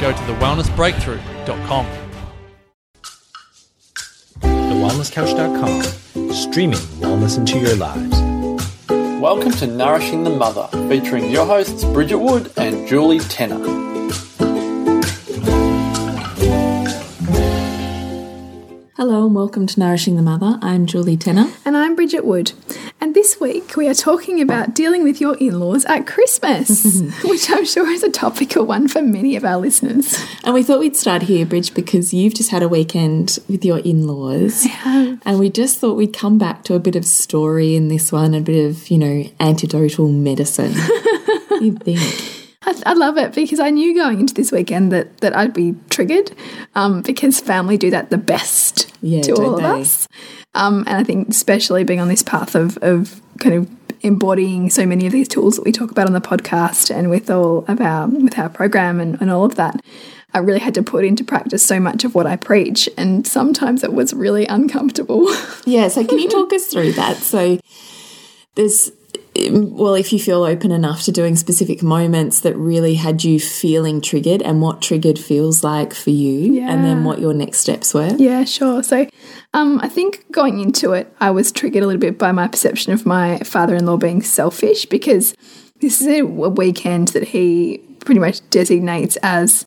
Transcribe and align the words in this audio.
go 0.00 0.12
to 0.12 0.18
thewellnessbreakthrough.com. 0.18 1.86
TheWellnessCouch.com, 4.40 6.32
streaming 6.32 6.78
wellness 7.00 7.38
into 7.38 7.58
your 7.58 7.76
lives. 7.76 8.20
Welcome 9.20 9.52
to 9.52 9.66
Nourishing 9.66 10.24
the 10.24 10.30
Mother, 10.30 10.68
featuring 10.88 11.30
your 11.30 11.46
hosts 11.46 11.84
Bridget 11.84 12.18
Wood 12.18 12.52
and 12.56 12.86
Julie 12.86 13.20
Tenner. 13.20 13.95
Hello 18.96 19.26
and 19.26 19.34
welcome 19.34 19.66
to 19.66 19.78
Nourishing 19.78 20.16
the 20.16 20.22
Mother. 20.22 20.58
I'm 20.62 20.86
Julie 20.86 21.18
Tenner. 21.18 21.52
And 21.66 21.76
I'm 21.76 21.94
Bridget 21.94 22.24
Wood. 22.24 22.52
And 22.98 23.14
this 23.14 23.38
week 23.38 23.76
we 23.76 23.88
are 23.88 23.94
talking 23.94 24.40
about 24.40 24.74
dealing 24.74 25.04
with 25.04 25.20
your 25.20 25.36
in 25.36 25.60
laws 25.60 25.84
at 25.84 26.06
Christmas, 26.06 27.02
which 27.22 27.50
I'm 27.50 27.66
sure 27.66 27.90
is 27.90 28.02
a 28.02 28.10
topical 28.10 28.64
one 28.64 28.88
for 28.88 29.02
many 29.02 29.36
of 29.36 29.44
our 29.44 29.58
listeners. 29.58 30.18
And 30.44 30.54
we 30.54 30.62
thought 30.62 30.78
we'd 30.78 30.96
start 30.96 31.20
here, 31.20 31.44
Bridge, 31.44 31.74
because 31.74 32.14
you've 32.14 32.32
just 32.32 32.50
had 32.50 32.62
a 32.62 32.70
weekend 32.70 33.38
with 33.50 33.66
your 33.66 33.80
in 33.80 34.06
laws. 34.06 34.66
And 34.82 35.38
we 35.38 35.50
just 35.50 35.78
thought 35.78 35.98
we'd 35.98 36.14
come 36.14 36.38
back 36.38 36.64
to 36.64 36.74
a 36.74 36.78
bit 36.78 36.96
of 36.96 37.04
story 37.04 37.76
in 37.76 37.88
this 37.88 38.10
one, 38.10 38.32
a 38.32 38.40
bit 38.40 38.64
of, 38.64 38.88
you 38.88 38.96
know, 38.96 39.24
antidotal 39.38 40.10
medicine. 40.10 40.72
you 41.60 41.72
think? 41.72 42.35
I, 42.66 42.82
I, 42.86 42.92
love 42.94 43.16
it 43.16 43.34
because 43.34 43.60
I 43.60 43.70
knew 43.70 43.94
going 43.94 44.20
into 44.20 44.34
this 44.34 44.50
weekend 44.52 44.92
that 44.92 45.18
that 45.18 45.36
I'd 45.36 45.54
be 45.54 45.74
triggered 45.88 46.32
um, 46.74 47.02
because 47.02 47.40
family 47.40 47.76
do 47.78 47.90
that 47.90 48.10
the 48.10 48.18
best 48.18 48.92
Yeah, 49.00 49.22
to 49.22 49.32
all 49.34 49.54
of 49.54 49.62
they? 49.62 49.80
us. 49.82 50.08
Um, 50.54 50.84
and 50.86 50.96
I 50.96 51.04
think 51.04 51.28
especially 51.28 51.84
being 51.84 52.00
on 52.00 52.08
this 52.08 52.22
path 52.22 52.54
of, 52.54 52.76
of 52.78 53.20
kind 53.38 53.54
of 53.54 53.70
embodying 54.02 54.70
so 54.70 54.86
many 54.86 55.06
of 55.06 55.12
these 55.12 55.28
tools 55.28 55.56
that 55.56 55.64
we 55.64 55.72
talk 55.72 55.90
about 55.90 56.06
on 56.06 56.12
the 56.12 56.20
podcast 56.20 56.94
and 56.94 57.10
with 57.10 57.30
all 57.30 57.64
of 57.68 57.80
our 57.80 58.08
with 58.08 58.38
our 58.38 58.48
program 58.48 59.00
and, 59.00 59.20
and 59.20 59.30
all 59.30 59.44
of 59.44 59.54
that. 59.56 59.80
I 60.34 60.38
really 60.38 60.60
had 60.60 60.74
to 60.74 60.82
put 60.82 61.04
into 61.04 61.24
practice 61.24 61.64
so 61.64 61.80
much 61.80 62.04
of 62.04 62.14
what 62.14 62.26
I 62.26 62.36
preach, 62.36 62.90
and 62.98 63.26
sometimes 63.26 63.82
it 63.82 63.94
was 63.94 64.12
really 64.12 64.44
uncomfortable. 64.46 65.28
Yeah, 65.64 65.88
so 65.88 66.04
can 66.04 66.20
you 66.20 66.28
talk 66.28 66.52
us 66.52 66.66
through 66.66 66.92
that? 66.92 67.16
So 67.16 67.58
there's 68.54 68.92
well, 69.50 69.94
if 69.94 70.12
you 70.12 70.18
feel 70.18 70.44
open 70.44 70.70
enough 70.70 71.02
to 71.02 71.12
doing 71.12 71.36
specific 71.36 71.82
moments 71.82 72.40
that 72.40 72.56
really 72.56 72.94
had 72.94 73.24
you 73.24 73.38
feeling 73.40 74.00
triggered 74.00 74.42
and 74.42 74.62
what 74.62 74.82
triggered 74.82 75.18
feels 75.18 75.62
like 75.64 75.92
for 75.94 76.10
you, 76.10 76.60
and 76.62 76.84
then 76.84 77.04
what 77.04 77.20
your 77.20 77.34
next 77.34 77.60
steps 77.60 77.92
were. 77.94 78.14
Yeah, 78.16 78.44
sure. 78.44 78.82
So 78.82 79.08
um, 79.54 79.80
I 79.82 79.88
think 79.88 80.30
going 80.30 80.60
into 80.60 80.92
it, 80.92 81.14
I 81.20 81.30
was 81.30 81.52
triggered 81.52 81.82
a 81.82 81.86
little 81.86 82.00
bit 82.00 82.18
by 82.18 82.32
my 82.32 82.48
perception 82.48 82.92
of 82.92 83.06
my 83.06 83.38
father 83.38 83.74
in 83.74 83.86
law 83.86 83.96
being 83.96 84.22
selfish 84.22 84.86
because 84.86 85.34
this 85.80 86.00
is 86.00 86.06
a 86.08 86.22
weekend 86.22 87.08
that 87.08 87.28
he 87.28 87.78
pretty 88.00 88.20
much 88.20 88.48
designates 88.50 89.16
as, 89.22 89.66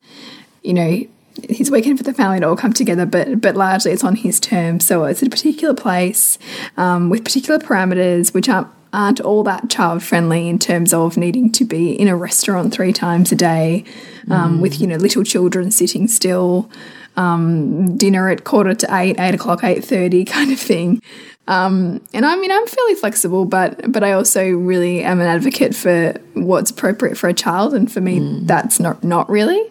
you 0.64 0.74
know, 0.74 1.04
his 1.48 1.72
weekend 1.72 1.98
for 1.98 2.04
the 2.04 2.14
family 2.14 2.40
to 2.40 2.48
all 2.48 2.56
come 2.56 2.74
together, 2.74 3.06
but 3.06 3.40
but 3.40 3.56
largely 3.56 3.92
it's 3.92 4.04
on 4.04 4.16
his 4.16 4.40
terms. 4.40 4.86
So 4.86 5.06
it's 5.06 5.22
at 5.22 5.28
a 5.28 5.30
particular 5.30 5.74
place 5.74 6.38
um, 6.76 7.10
with 7.10 7.24
particular 7.24 7.60
parameters, 7.60 8.34
which 8.34 8.50
aren't 8.50 8.68
aren't 8.92 9.22
all 9.22 9.44
that 9.44 9.70
child 9.70 10.04
friendly 10.04 10.50
in 10.50 10.60
terms 10.60 10.94
of 10.94 11.18
needing 11.18 11.52
to 11.52 11.66
be 11.66 11.92
in 11.92 12.08
a 12.08 12.16
restaurant 12.16 12.74
three 12.74 12.94
times 12.94 13.32
a 13.32 13.36
day, 13.36 13.84
um, 14.30 14.62
with 14.62 14.80
you 14.80 14.88
know 14.88 14.98
little 14.98 15.24
children 15.24 15.72
sitting 15.72 16.08
still, 16.08 16.70
um, 17.16 17.98
dinner 17.98 18.30
at 18.30 18.44
quarter 18.44 18.74
to 18.74 18.88
eight, 18.96 19.20
eight 19.20 19.36
o'clock, 19.36 19.64
eight 19.64 19.84
thirty, 19.84 20.26
kind 20.38 20.52
of 20.52 20.60
thing. 20.60 21.02
Um, 21.48 22.00
and 22.14 22.28
I 22.28 22.36
mean, 22.36 22.52
I'm 22.52 22.68
fairly 22.68 22.96
flexible, 22.96 23.46
but 23.46 23.92
but 23.92 24.04
I 24.04 24.12
also 24.12 24.48
really 24.52 25.04
am 25.04 25.20
an 25.20 25.28
advocate 25.28 25.76
for 25.76 26.14
what's 26.34 26.72
appropriate 26.72 27.18
for 27.18 27.28
a 27.28 27.34
child, 27.34 27.74
and 27.74 27.92
for 27.92 28.02
me, 28.02 28.42
that's 28.44 28.80
not 28.80 29.04
not 29.04 29.30
really. 29.30 29.62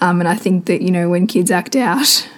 Um, 0.00 0.20
and 0.20 0.28
I 0.28 0.34
think 0.34 0.66
that 0.66 0.82
you 0.82 0.90
know 0.90 1.08
when 1.08 1.26
kids 1.26 1.50
act 1.50 1.76
out, 1.76 2.28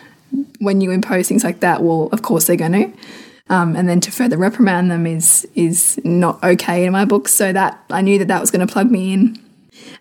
when 0.58 0.80
you 0.80 0.90
impose 0.90 1.28
things 1.28 1.44
like 1.44 1.60
that, 1.60 1.82
well, 1.82 2.08
of 2.12 2.22
course 2.22 2.46
they're 2.46 2.56
going 2.56 2.72
to. 2.72 2.92
Um, 3.48 3.76
and 3.76 3.88
then 3.88 4.00
to 4.00 4.10
further 4.10 4.36
reprimand 4.36 4.90
them 4.90 5.06
is 5.06 5.46
is 5.54 6.00
not 6.04 6.42
okay 6.42 6.84
in 6.84 6.92
my 6.92 7.04
book. 7.04 7.28
So 7.28 7.52
that 7.52 7.82
I 7.90 8.00
knew 8.00 8.18
that 8.18 8.28
that 8.28 8.40
was 8.40 8.50
going 8.50 8.66
to 8.66 8.72
plug 8.72 8.90
me 8.90 9.12
in. 9.12 9.38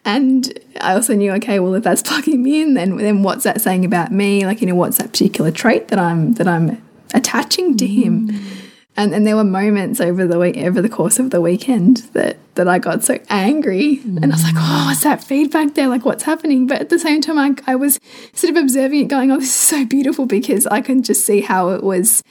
And 0.05 0.57
I 0.79 0.93
also 0.93 1.13
knew, 1.13 1.31
okay, 1.33 1.59
well, 1.59 1.75
if 1.75 1.83
that's 1.83 2.01
plugging 2.07 2.43
me 2.43 2.61
in, 2.61 2.73
then 2.73 2.97
then 2.97 3.23
what's 3.23 3.43
that 3.43 3.61
saying 3.61 3.85
about 3.85 4.11
me? 4.11 4.45
Like, 4.45 4.61
you 4.61 4.67
know, 4.67 4.75
what's 4.75 4.97
that 4.97 5.11
particular 5.11 5.51
trait 5.51 5.89
that 5.89 5.99
I'm 5.99 6.33
that 6.33 6.47
I'm 6.47 6.81
attaching 7.13 7.77
to 7.77 7.87
him? 7.87 8.29
And 8.97 9.13
and 9.13 9.25
there 9.25 9.35
were 9.35 9.43
moments 9.43 10.01
over 10.01 10.27
the 10.27 10.37
week 10.37 10.57
over 10.57 10.81
the 10.81 10.89
course 10.89 11.17
of 11.17 11.29
the 11.29 11.39
weekend 11.39 11.97
that 12.13 12.37
that 12.55 12.67
I 12.67 12.77
got 12.77 13.03
so 13.03 13.17
angry, 13.29 14.01
and 14.03 14.25
I 14.25 14.35
was 14.35 14.43
like, 14.43 14.55
oh, 14.57 14.85
what's 14.87 15.03
that 15.03 15.23
feedback 15.23 15.75
there? 15.75 15.87
Like, 15.87 16.03
what's 16.03 16.23
happening? 16.23 16.67
But 16.67 16.81
at 16.81 16.89
the 16.89 16.99
same 16.99 17.21
time, 17.21 17.39
I, 17.39 17.71
I 17.71 17.75
was 17.75 17.99
sort 18.33 18.51
of 18.51 18.61
observing 18.61 19.01
it, 19.01 19.07
going, 19.07 19.31
oh, 19.31 19.39
this 19.39 19.47
is 19.47 19.55
so 19.55 19.85
beautiful 19.85 20.25
because 20.25 20.67
I 20.67 20.81
can 20.81 21.03
just 21.03 21.25
see 21.25 21.39
how 21.39 21.69
it 21.69 21.83
was 21.83 22.21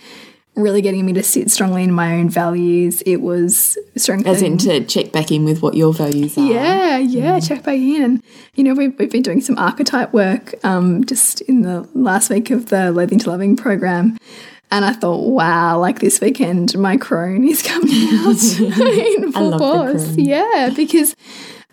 really 0.57 0.83
getting 0.83 1.07
me 1.07 1.13
to 1.15 1.23
sit 1.23 1.51
strongly 1.51 1.85
in 1.85 1.93
my 1.93 2.15
own 2.15 2.29
values. 2.29 3.03
It 3.03 3.19
was 3.19 3.79
strengthening. 3.97 4.35
As 4.35 4.43
in 4.43 4.59
to 4.59 4.85
check 4.85 5.13
back 5.13 5.31
in 5.31 5.45
with 5.45 5.63
what 5.63 5.75
your 5.75 5.93
values 5.93 6.37
are. 6.37 6.45
Yeah, 6.45 6.99
yeah, 6.99 7.41
check 7.41 7.63
back 7.63 7.79
in. 7.79 8.03
And, 8.03 8.23
you 8.55 8.65
know, 8.65 8.75
we've, 8.75 8.97
we've 8.99 9.11
been 9.11 9.23
doing 9.23 9.41
some 9.41 9.59
archetype 9.59 10.13
work 10.13 10.55
um, 10.65 11.05
just 11.05 11.41
in 11.43 11.63
the 11.63 11.89
last 11.95 12.31
week 12.31 12.51
of 12.51 12.67
the 12.67 12.91
Loathing 12.91 13.19
to 13.21 13.31
Loving 13.31 13.57
program. 13.57 14.19
And 14.73 14.85
I 14.85 14.93
thought, 14.93 15.27
wow, 15.27 15.79
like 15.79 15.99
this 15.99 16.21
weekend, 16.21 16.79
my 16.79 16.97
crone 16.97 17.47
is 17.47 17.63
coming 17.63 17.91
out 17.91 18.43
in 18.61 19.33
full 19.33 19.59
force. 19.59 20.17
Yeah, 20.17 20.71
because 20.75 21.17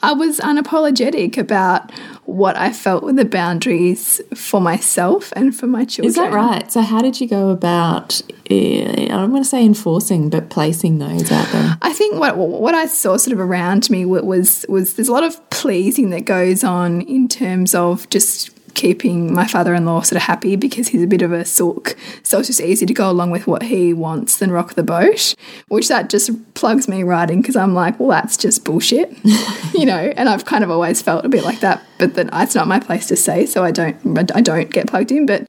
I 0.03 0.13
was 0.13 0.39
unapologetic 0.39 1.37
about 1.37 1.91
what 2.25 2.55
I 2.57 2.71
felt 2.71 3.03
were 3.03 3.13
the 3.13 3.25
boundaries 3.25 4.21
for 4.35 4.61
myself 4.61 5.31
and 5.35 5.55
for 5.55 5.65
my 5.65 5.85
children. 5.85 6.09
Is 6.09 6.15
that 6.15 6.31
right? 6.31 6.71
So, 6.71 6.81
how 6.81 7.01
did 7.01 7.19
you 7.19 7.27
go 7.27 7.49
about, 7.49 8.21
eh, 8.49 9.05
I 9.05 9.07
don't 9.07 9.31
want 9.31 9.43
to 9.43 9.49
say 9.49 9.65
enforcing, 9.65 10.29
but 10.29 10.49
placing 10.49 10.99
those 10.99 11.31
out 11.31 11.47
there? 11.51 11.77
I 11.81 11.93
think 11.93 12.19
what 12.19 12.37
what 12.37 12.75
I 12.75 12.85
saw 12.85 13.17
sort 13.17 13.33
of 13.33 13.39
around 13.39 13.89
me 13.89 14.05
was 14.05 14.65
was 14.69 14.93
there's 14.93 15.07
a 15.07 15.13
lot 15.13 15.23
of 15.23 15.49
pleasing 15.49 16.09
that 16.11 16.25
goes 16.25 16.63
on 16.63 17.01
in 17.01 17.27
terms 17.27 17.73
of 17.73 18.09
just 18.09 18.56
keeping 18.77 19.33
my 19.33 19.45
father 19.45 19.73
in 19.73 19.85
law 19.85 20.01
sort 20.01 20.17
of 20.17 20.23
happy 20.23 20.55
because 20.55 20.87
he's 20.89 21.03
a 21.03 21.07
bit 21.07 21.21
of 21.21 21.33
a 21.33 21.43
sook. 21.43 21.97
So 22.23 22.39
it's 22.39 22.47
just 22.47 22.61
easy 22.61 22.85
to 22.85 22.93
go 22.93 23.09
along 23.09 23.31
with 23.31 23.47
what 23.47 23.63
he 23.63 23.93
wants 23.93 24.37
than 24.37 24.51
rock 24.51 24.75
the 24.75 24.83
boat, 24.83 25.35
which 25.67 25.89
that 25.89 26.09
just 26.09 26.31
plugs 26.53 26.87
me 26.87 27.03
right 27.03 27.29
in 27.29 27.41
because 27.41 27.55
I'm 27.55 27.73
like, 27.73 27.99
well, 27.99 28.09
that's 28.09 28.37
just 28.37 28.63
bullshit, 28.63 29.11
you 29.73 29.85
know. 29.85 30.13
And 30.15 30.29
I've 30.29 30.45
kind 30.45 30.63
of 30.63 30.69
always 30.69 31.01
felt 31.01 31.25
a 31.25 31.29
bit 31.29 31.43
like 31.43 31.59
that, 31.59 31.83
but 31.97 32.13
then 32.13 32.29
it's 32.31 32.55
not 32.55 32.67
my 32.67 32.79
place 32.79 33.07
to 33.07 33.17
say, 33.17 33.45
so 33.45 33.63
I 33.63 33.71
don't 33.71 33.97
I 34.33 34.41
don't 34.41 34.69
get 34.71 34.87
plugged 34.87 35.11
in. 35.11 35.25
But 35.25 35.47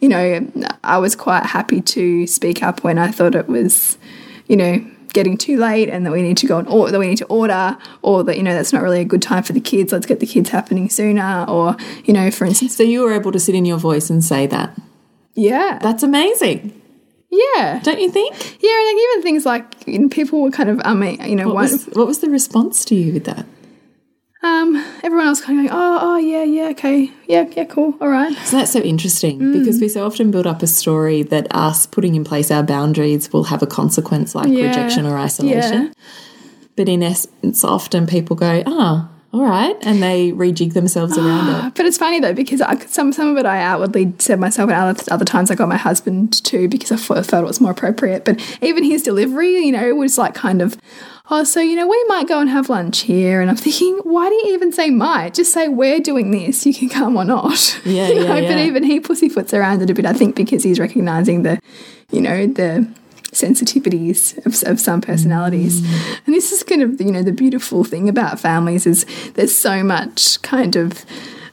you 0.00 0.08
know, 0.08 0.50
I 0.82 0.98
was 0.98 1.14
quite 1.14 1.44
happy 1.44 1.80
to 1.80 2.26
speak 2.26 2.62
up 2.62 2.82
when 2.82 2.98
I 2.98 3.12
thought 3.12 3.34
it 3.36 3.48
was, 3.48 3.98
you 4.48 4.56
know, 4.56 4.84
getting 5.12 5.36
too 5.36 5.56
late 5.58 5.88
and 5.88 6.04
that 6.06 6.12
we 6.12 6.22
need 6.22 6.36
to 6.38 6.46
go 6.46 6.58
and 6.58 6.68
or 6.68 6.90
that 6.90 6.98
we 6.98 7.06
need 7.06 7.18
to 7.18 7.26
order 7.26 7.76
or 8.02 8.24
that 8.24 8.36
you 8.36 8.42
know 8.42 8.54
that's 8.54 8.72
not 8.72 8.82
really 8.82 9.00
a 9.00 9.04
good 9.04 9.22
time 9.22 9.42
for 9.42 9.52
the 9.52 9.60
kids 9.60 9.92
let's 9.92 10.06
get 10.06 10.20
the 10.20 10.26
kids 10.26 10.50
happening 10.50 10.88
sooner 10.88 11.44
or 11.48 11.76
you 12.04 12.12
know 12.14 12.30
for 12.30 12.44
instance 12.46 12.76
So 12.76 12.82
you 12.82 13.02
were 13.02 13.12
able 13.12 13.32
to 13.32 13.40
sit 13.40 13.54
in 13.54 13.64
your 13.64 13.78
voice 13.78 14.10
and 14.10 14.24
say 14.24 14.46
that. 14.48 14.76
yeah 15.34 15.78
That's 15.82 16.02
amazing, 16.02 16.80
yeah 17.30 17.80
don't 17.82 18.00
you 18.00 18.10
think? 18.10 18.34
yeah 18.62 18.78
and 18.78 18.86
like 18.96 19.02
even 19.10 19.22
things 19.22 19.46
like 19.46 19.64
you 19.86 19.98
know, 20.00 20.08
people 20.08 20.42
were 20.42 20.50
kind 20.50 20.68
of 20.70 20.80
um 20.84 21.02
you 21.02 21.36
know 21.36 21.48
What 21.48 21.70
was, 21.70 21.84
what 21.94 22.06
was 22.06 22.18
the 22.20 22.30
response 22.30 22.84
to 22.86 22.94
you 22.94 23.12
with 23.14 23.24
that? 23.24 23.46
Um 24.44 24.76
everyone 25.04 25.26
else 25.28 25.40
kind 25.40 25.60
of 25.60 25.66
going 25.70 25.78
oh 25.82 25.98
oh 26.02 26.16
yeah 26.16 26.42
yeah 26.42 26.68
okay 26.70 27.10
yeah 27.28 27.44
yeah 27.56 27.64
cool 27.64 27.94
all 28.00 28.08
right 28.08 28.34
So 28.44 28.56
that's 28.58 28.72
so 28.72 28.80
interesting 28.80 29.52
because 29.52 29.80
we 29.80 29.88
so 29.88 30.04
often 30.04 30.30
build 30.30 30.46
up 30.46 30.62
a 30.62 30.66
story 30.66 31.22
that 31.24 31.46
us 31.54 31.86
putting 31.86 32.14
in 32.16 32.24
place 32.24 32.50
our 32.50 32.62
boundaries 32.62 33.32
will 33.32 33.44
have 33.44 33.62
a 33.62 33.66
consequence 33.66 34.34
like 34.34 34.48
Yeah. 34.48 34.66
rejection 34.66 35.06
or 35.06 35.16
isolation. 35.18 35.82
Yeah. 35.84 35.92
But 36.74 36.88
in 36.88 37.02
essence, 37.02 37.62
often 37.64 38.06
people 38.06 38.34
go, 38.34 38.62
ah, 38.66 39.08
all 39.32 39.44
right, 39.44 39.76
and 39.80 40.02
they 40.02 40.30
rejig 40.32 40.74
themselves 40.74 41.16
around 41.16 41.48
it. 41.48 41.74
But 41.76 41.86
it's 41.86 41.96
funny 41.96 42.20
though 42.20 42.34
because 42.34 42.60
I, 42.60 42.76
some 42.86 43.12
some 43.12 43.28
of 43.28 43.38
it 43.38 43.46
I 43.46 43.62
outwardly 43.62 44.12
said 44.18 44.38
myself, 44.38 44.68
and 44.68 44.78
other, 44.78 45.02
other 45.10 45.24
times 45.24 45.50
I 45.50 45.54
got 45.54 45.68
my 45.68 45.78
husband 45.78 46.44
too 46.44 46.68
because 46.68 46.92
I 46.92 46.96
thought, 46.96 47.24
thought 47.24 47.42
it 47.42 47.46
was 47.46 47.60
more 47.60 47.70
appropriate. 47.70 48.24
But 48.26 48.40
even 48.60 48.84
his 48.84 49.02
delivery, 49.02 49.56
you 49.64 49.72
know, 49.72 49.94
was 49.94 50.18
like 50.18 50.34
kind 50.34 50.60
of, 50.60 50.76
oh, 51.30 51.44
so 51.44 51.60
you 51.60 51.76
know, 51.76 51.86
we 51.86 52.04
might 52.08 52.28
go 52.28 52.40
and 52.40 52.50
have 52.50 52.68
lunch 52.68 53.00
here, 53.00 53.40
and 53.40 53.48
I'm 53.48 53.56
thinking, 53.56 53.96
why 54.04 54.28
do 54.28 54.34
you 54.34 54.54
even 54.54 54.70
say 54.70 54.90
might? 54.90 55.32
Just 55.32 55.52
say 55.54 55.66
we're 55.66 56.00
doing 56.00 56.30
this. 56.30 56.66
You 56.66 56.74
can 56.74 56.90
come 56.90 57.16
or 57.16 57.24
not. 57.24 57.80
Yeah, 57.84 58.08
You 58.08 58.22
yeah, 58.24 58.40
know, 58.40 58.48
But 58.48 58.58
even 58.58 58.82
he 58.84 59.00
pussyfoots 59.00 59.52
around 59.54 59.82
it 59.82 59.90
a 59.90 59.94
bit. 59.94 60.04
I 60.06 60.12
think 60.12 60.36
because 60.36 60.62
he's 60.62 60.78
recognizing 60.78 61.42
the, 61.42 61.58
you 62.10 62.20
know, 62.20 62.46
the 62.46 62.86
sensitivities 63.30 64.36
of, 64.44 64.62
of 64.68 64.80
some 64.80 65.00
personalities. 65.00 65.84
And 66.26 66.34
this 66.34 66.52
is 66.52 66.62
kind 66.62 66.82
of, 66.82 67.00
you 67.00 67.12
know, 67.12 67.22
the 67.22 67.32
beautiful 67.32 67.84
thing 67.84 68.08
about 68.08 68.38
families 68.38 68.86
is 68.86 69.06
there's 69.34 69.54
so 69.54 69.82
much 69.82 70.40
kind 70.42 70.76
of, 70.76 71.04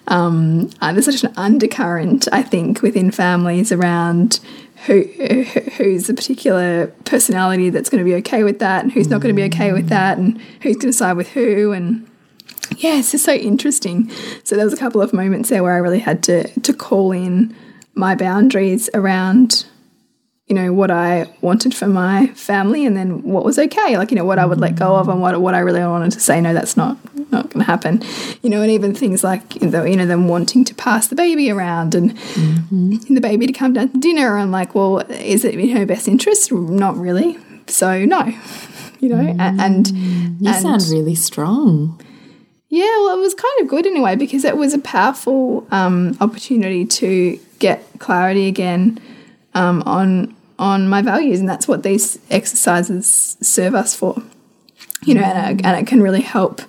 um, 0.07 0.69
uh, 0.81 0.92
there's 0.92 1.06
such 1.06 1.24
an 1.24 1.33
undercurrent, 1.38 2.27
I 2.31 2.44
think, 2.44 2.81
within 2.81 3.12
families 3.12 3.71
around 3.71 4.39
who, 4.86 5.04
who 5.04 5.44
who's 5.44 6.10
a 6.10 6.13
particular 6.13 6.88
personality 7.04 7.69
that's 7.69 7.89
going 7.89 8.04
to 8.04 8.10
be 8.10 8.16
okay 8.16 8.44
with 8.44 8.60
that 8.60 8.83
and 8.83 8.92
who's 8.92 9.10
not 9.10 9.21
going 9.21 9.36
to 9.36 9.39
be 9.39 9.45
okay 9.48 9.74
with 9.74 9.89
that 9.89 10.18
and 10.18 10.39
who's 10.62 10.77
going 10.77 10.92
to 10.92 10.94
side 10.94 11.18
with 11.18 11.30
who 11.30 11.74
and 11.74 12.10
yeah, 12.77 12.98
it's 13.00 13.12
just 13.12 13.25
so 13.25 13.33
interesting. 13.33 14.10
So 14.44 14.56
there 14.56 14.63
was 14.63 14.74
a 14.74 14.77
couple 14.77 15.01
of 15.01 15.12
moments 15.12 15.50
there 15.50 15.63
where 15.63 15.74
I 15.74 15.80
really 15.80 16.00
had 16.00 16.24
to 16.24 16.48
to 16.62 16.74
call 16.74 17.12
in 17.12 17.56
my 17.94 18.16
boundaries 18.16 18.89
around 18.94 19.66
you 20.49 20.55
know 20.55 20.73
what 20.73 20.89
I 20.91 21.31
wanted 21.41 21.75
for 21.75 21.87
my 21.87 22.27
family 22.33 22.83
and 22.85 22.97
then 22.97 23.21
what 23.23 23.45
was 23.45 23.59
okay 23.59 23.97
like 23.97 24.09
you 24.11 24.17
know 24.17 24.25
what 24.25 24.39
I 24.39 24.45
would 24.47 24.59
let 24.59 24.75
go 24.75 24.95
of 24.95 25.07
and 25.07 25.21
what 25.21 25.39
what 25.39 25.53
I 25.53 25.59
really 25.59 25.79
wanted 25.81 26.11
to 26.13 26.19
say 26.19 26.41
no 26.41 26.53
that's 26.53 26.75
not 26.75 26.97
not 27.31 27.51
going 27.51 27.59
to 27.63 27.71
happen. 27.71 28.01
You 28.41 28.49
know 28.49 28.61
and 28.63 28.71
even 28.71 28.95
things 28.95 29.23
like 29.23 29.61
you 29.61 29.69
know, 29.69 29.83
you 29.85 29.95
know 29.95 30.07
them 30.07 30.27
wanting 30.27 30.65
to 30.65 30.73
pass 30.73 31.07
the 31.07 31.15
baby 31.15 31.51
around 31.51 31.93
and 31.93 32.17
the 32.71 33.19
baby 33.21 33.45
to 33.47 33.53
come 33.53 33.73
down 33.73 33.89
to 33.89 33.97
dinner 33.99 34.37
and 34.37 34.51
like 34.51 34.73
well 34.75 34.99
is 35.11 35.45
it 35.45 35.53
in 35.55 35.69
her 35.77 35.85
best 35.85 36.07
interest? 36.07 36.51
Not 36.51 36.97
really. 36.97 37.37
So 37.67 38.03
no 38.05 38.21
you 38.99 39.09
know 39.09 39.19
a- 39.19 39.55
and 39.61 39.87
You 39.89 40.49
and- 40.49 40.61
sound 40.61 40.81
really 40.89 41.15
strong. 41.15 42.01
yeah, 42.69 42.85
well, 43.01 43.17
it 43.17 43.21
was 43.21 43.33
kind 43.35 43.61
of 43.61 43.67
good 43.67 43.85
anyway 43.85 44.15
because 44.15 44.43
it 44.43 44.57
was 44.57 44.73
a 44.73 44.79
powerful 44.79 45.67
um, 45.71 46.17
opportunity 46.19 46.85
to 46.85 47.39
get 47.59 47.83
clarity 47.99 48.47
again 48.47 48.99
um, 49.53 49.81
on 49.85 50.35
on 50.59 50.88
my 50.88 51.01
values, 51.01 51.39
and 51.39 51.50
that's 51.50 51.67
what 51.67 51.81
these 51.81 52.19
exercises 52.29 53.38
serve 53.41 53.73
us 53.73 53.95
for. 53.95 54.21
You 55.03 55.15
know, 55.15 55.21
and 55.21 55.59
it, 55.59 55.65
and 55.65 55.79
it 55.79 55.88
can 55.88 56.03
really 56.03 56.21
help 56.21 56.61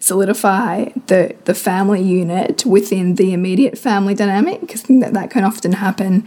solidify 0.00 0.86
the 1.06 1.34
the 1.44 1.54
family 1.54 2.02
unit 2.02 2.66
within 2.66 3.14
the 3.14 3.32
immediate 3.32 3.78
family 3.78 4.14
dynamic 4.14 4.60
because 4.60 4.82
that 4.82 5.14
that 5.14 5.30
can 5.30 5.44
often 5.44 5.72
happen 5.72 6.26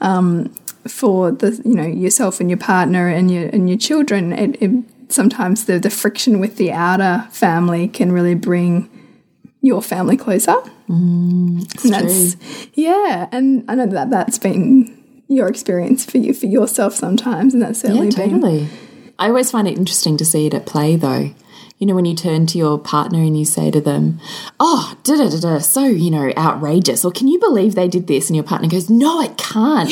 um, 0.00 0.54
for 0.86 1.32
the 1.32 1.60
you 1.64 1.74
know 1.74 1.86
yourself 1.86 2.40
and 2.40 2.48
your 2.48 2.58
partner 2.58 3.08
and 3.08 3.30
your 3.30 3.48
and 3.48 3.68
your 3.68 3.78
children. 3.78 4.32
It, 4.32 4.62
it, 4.62 4.84
sometimes 5.08 5.64
the 5.64 5.80
the 5.80 5.90
friction 5.90 6.38
with 6.38 6.56
the 6.56 6.70
outer 6.70 7.26
family 7.32 7.88
can 7.88 8.12
really 8.12 8.36
bring 8.36 8.88
your 9.60 9.82
family 9.82 10.16
closer. 10.16 10.56
and 11.84 11.92
that's 11.92 12.36
yeah, 12.74 13.28
and 13.32 13.64
I 13.68 13.74
know 13.74 13.86
that 13.86 14.10
that's 14.10 14.38
been 14.38 14.99
your 15.30 15.48
experience 15.48 16.04
for 16.04 16.18
you 16.18 16.34
for 16.34 16.46
yourself 16.46 16.94
sometimes, 16.94 17.54
and 17.54 17.62
that's 17.62 17.80
certainly 17.80 18.08
Yeah, 18.08 18.16
been 18.16 18.40
totally. 18.40 18.68
I 19.18 19.28
always 19.28 19.50
find 19.50 19.68
it 19.68 19.76
interesting 19.78 20.16
to 20.18 20.24
see 20.24 20.46
it 20.46 20.54
at 20.54 20.66
play, 20.66 20.96
though. 20.96 21.30
You 21.78 21.86
know, 21.86 21.94
when 21.94 22.04
you 22.04 22.14
turn 22.14 22.44
to 22.48 22.58
your 22.58 22.78
partner 22.78 23.20
and 23.20 23.38
you 23.38 23.46
say 23.46 23.70
to 23.70 23.80
them, 23.80 24.20
Oh, 24.58 24.94
da 25.02 25.16
da 25.16 25.30
da 25.30 25.38
da, 25.40 25.58
so, 25.60 25.86
you 25.86 26.10
know, 26.10 26.30
outrageous, 26.36 27.06
or 27.06 27.10
can 27.10 27.26
you 27.26 27.38
believe 27.38 27.74
they 27.74 27.88
did 27.88 28.06
this? 28.06 28.28
And 28.28 28.36
your 28.36 28.44
partner 28.44 28.68
goes, 28.68 28.90
No, 28.90 29.18
I 29.20 29.28
can't. 29.28 29.88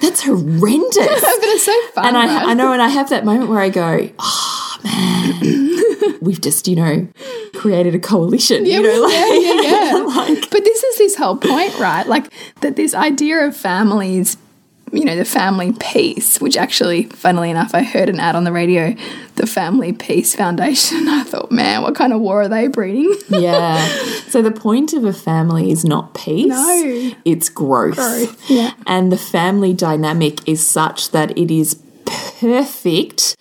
That's 0.00 0.22
horrendous. 0.22 0.94
but 0.94 1.08
it's 1.42 1.64
so 1.64 1.86
fun. 1.94 2.06
and 2.06 2.16
I. 2.16 2.50
I 2.50 2.54
know, 2.54 2.72
and 2.72 2.80
I 2.80 2.88
have 2.88 3.08
that 3.10 3.24
moment 3.24 3.50
where 3.50 3.58
I 3.60 3.70
go, 3.70 4.08
Oh, 4.20 4.78
man, 4.84 6.18
we've 6.20 6.40
just, 6.40 6.68
you 6.68 6.76
know, 6.76 7.08
created 7.54 7.94
a 7.96 7.98
coalition. 7.98 8.64
you 8.64 8.80
know, 8.82 9.02
like, 9.02 9.12
yeah, 9.12 9.34
yeah, 9.34 9.60
yeah. 9.62 9.92
like, 10.16 10.48
but 10.50 10.62
this 10.64 10.82
is 10.84 10.98
this 10.98 11.16
whole 11.16 11.36
point, 11.36 11.76
right? 11.80 12.06
Like 12.06 12.32
that 12.60 12.76
this 12.76 12.94
idea 12.94 13.38
of 13.46 13.56
families, 13.56 14.36
you 14.92 15.04
know, 15.06 15.16
the 15.16 15.24
family 15.24 15.72
peace, 15.72 16.38
which 16.40 16.56
actually, 16.56 17.04
funnily 17.04 17.50
enough, 17.50 17.74
I 17.74 17.82
heard 17.82 18.10
an 18.10 18.20
ad 18.20 18.36
on 18.36 18.44
the 18.44 18.52
radio, 18.52 18.94
the 19.36 19.46
Family 19.46 19.92
Peace 19.92 20.34
Foundation. 20.34 21.08
I 21.08 21.24
thought, 21.24 21.50
man, 21.50 21.82
what 21.82 21.94
kind 21.94 22.12
of 22.12 22.20
war 22.20 22.42
are 22.42 22.48
they 22.48 22.68
breeding? 22.68 23.14
yeah. 23.28 23.88
So 24.32 24.40
the 24.40 24.50
point 24.50 24.94
of 24.94 25.04
a 25.04 25.12
family 25.12 25.70
is 25.70 25.84
not 25.84 26.14
peace. 26.14 26.46
No. 26.46 27.10
It's 27.26 27.50
growth. 27.50 27.96
Growth, 27.96 28.50
yeah. 28.50 28.72
And 28.86 29.12
the 29.12 29.18
family 29.18 29.74
dynamic 29.74 30.48
is 30.48 30.66
such 30.66 31.10
that 31.10 31.36
it 31.36 31.50
is 31.50 31.74
perfect 32.06 33.36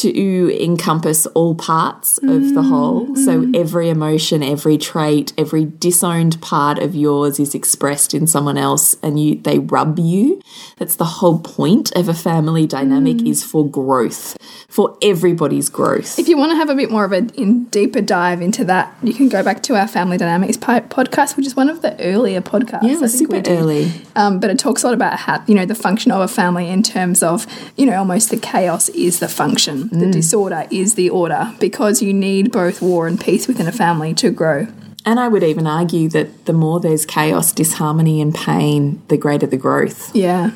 to 0.00 0.62
encompass 0.62 1.26
all 1.28 1.54
parts 1.54 2.18
of 2.18 2.54
the 2.54 2.62
mm, 2.62 2.68
whole. 2.68 3.16
So 3.16 3.40
mm. 3.40 3.56
every 3.56 3.88
emotion, 3.88 4.42
every 4.42 4.78
trait, 4.78 5.32
every 5.38 5.64
disowned 5.64 6.40
part 6.40 6.78
of 6.78 6.94
yours 6.94 7.38
is 7.38 7.54
expressed 7.54 8.14
in 8.14 8.26
someone 8.26 8.58
else 8.58 8.96
and 9.02 9.20
you 9.20 9.36
they 9.36 9.58
rub 9.58 9.98
you. 9.98 10.40
That's 10.78 10.96
the 10.96 11.04
whole 11.04 11.38
point 11.38 11.94
of 11.96 12.08
a 12.08 12.14
family 12.14 12.66
dynamic 12.66 13.18
mm. 13.18 13.28
is 13.28 13.44
for 13.44 13.68
growth, 13.68 14.36
for 14.68 14.96
everybody's 15.02 15.68
growth. 15.68 16.18
If 16.18 16.28
you 16.28 16.36
want 16.36 16.52
to 16.52 16.56
have 16.56 16.70
a 16.70 16.74
bit 16.74 16.90
more 16.90 17.04
of 17.04 17.12
a 17.12 17.26
in 17.40 17.64
deeper 17.66 18.00
dive 18.00 18.40
into 18.40 18.64
that, 18.64 18.94
you 19.02 19.14
can 19.14 19.28
go 19.28 19.42
back 19.42 19.62
to 19.64 19.76
our 19.76 19.88
Family 19.88 20.16
Dynamics 20.16 20.56
po- 20.56 20.80
podcast, 20.80 21.36
which 21.36 21.46
is 21.46 21.54
one 21.54 21.68
of 21.68 21.82
the 21.82 22.00
earlier 22.00 22.40
podcasts. 22.40 22.82
yeah, 22.82 22.96
I 22.96 23.08
think 23.08 23.10
super 23.10 23.42
early. 23.46 23.92
Um, 24.16 24.40
but 24.40 24.50
it 24.50 24.58
talks 24.58 24.82
a 24.82 24.86
lot 24.86 24.94
about 24.94 25.18
how 25.18 25.44
you 25.46 25.54
know 25.54 25.66
the 25.66 25.74
function 25.74 26.10
of 26.10 26.20
a 26.20 26.28
family 26.28 26.68
in 26.68 26.82
terms 26.82 27.22
of 27.22 27.46
you 27.76 27.86
know 27.86 27.98
almost 27.98 28.30
the 28.30 28.36
chaos 28.36 28.88
is 28.90 29.20
the 29.20 29.28
function, 29.28 29.83
the 29.90 30.10
disorder 30.10 30.66
is 30.70 30.94
the 30.94 31.10
order, 31.10 31.52
because 31.60 32.02
you 32.02 32.12
need 32.12 32.50
both 32.52 32.80
war 32.82 33.06
and 33.06 33.20
peace 33.20 33.46
within 33.48 33.66
a 33.66 33.72
family 33.72 34.14
to 34.14 34.30
grow. 34.30 34.66
And 35.06 35.20
I 35.20 35.28
would 35.28 35.42
even 35.42 35.66
argue 35.66 36.08
that 36.10 36.46
the 36.46 36.52
more 36.54 36.80
there's 36.80 37.04
chaos, 37.04 37.52
disharmony, 37.52 38.20
and 38.20 38.34
pain, 38.34 39.02
the 39.08 39.16
greater 39.18 39.46
the 39.46 39.58
growth. 39.58 40.14
Yeah, 40.16 40.50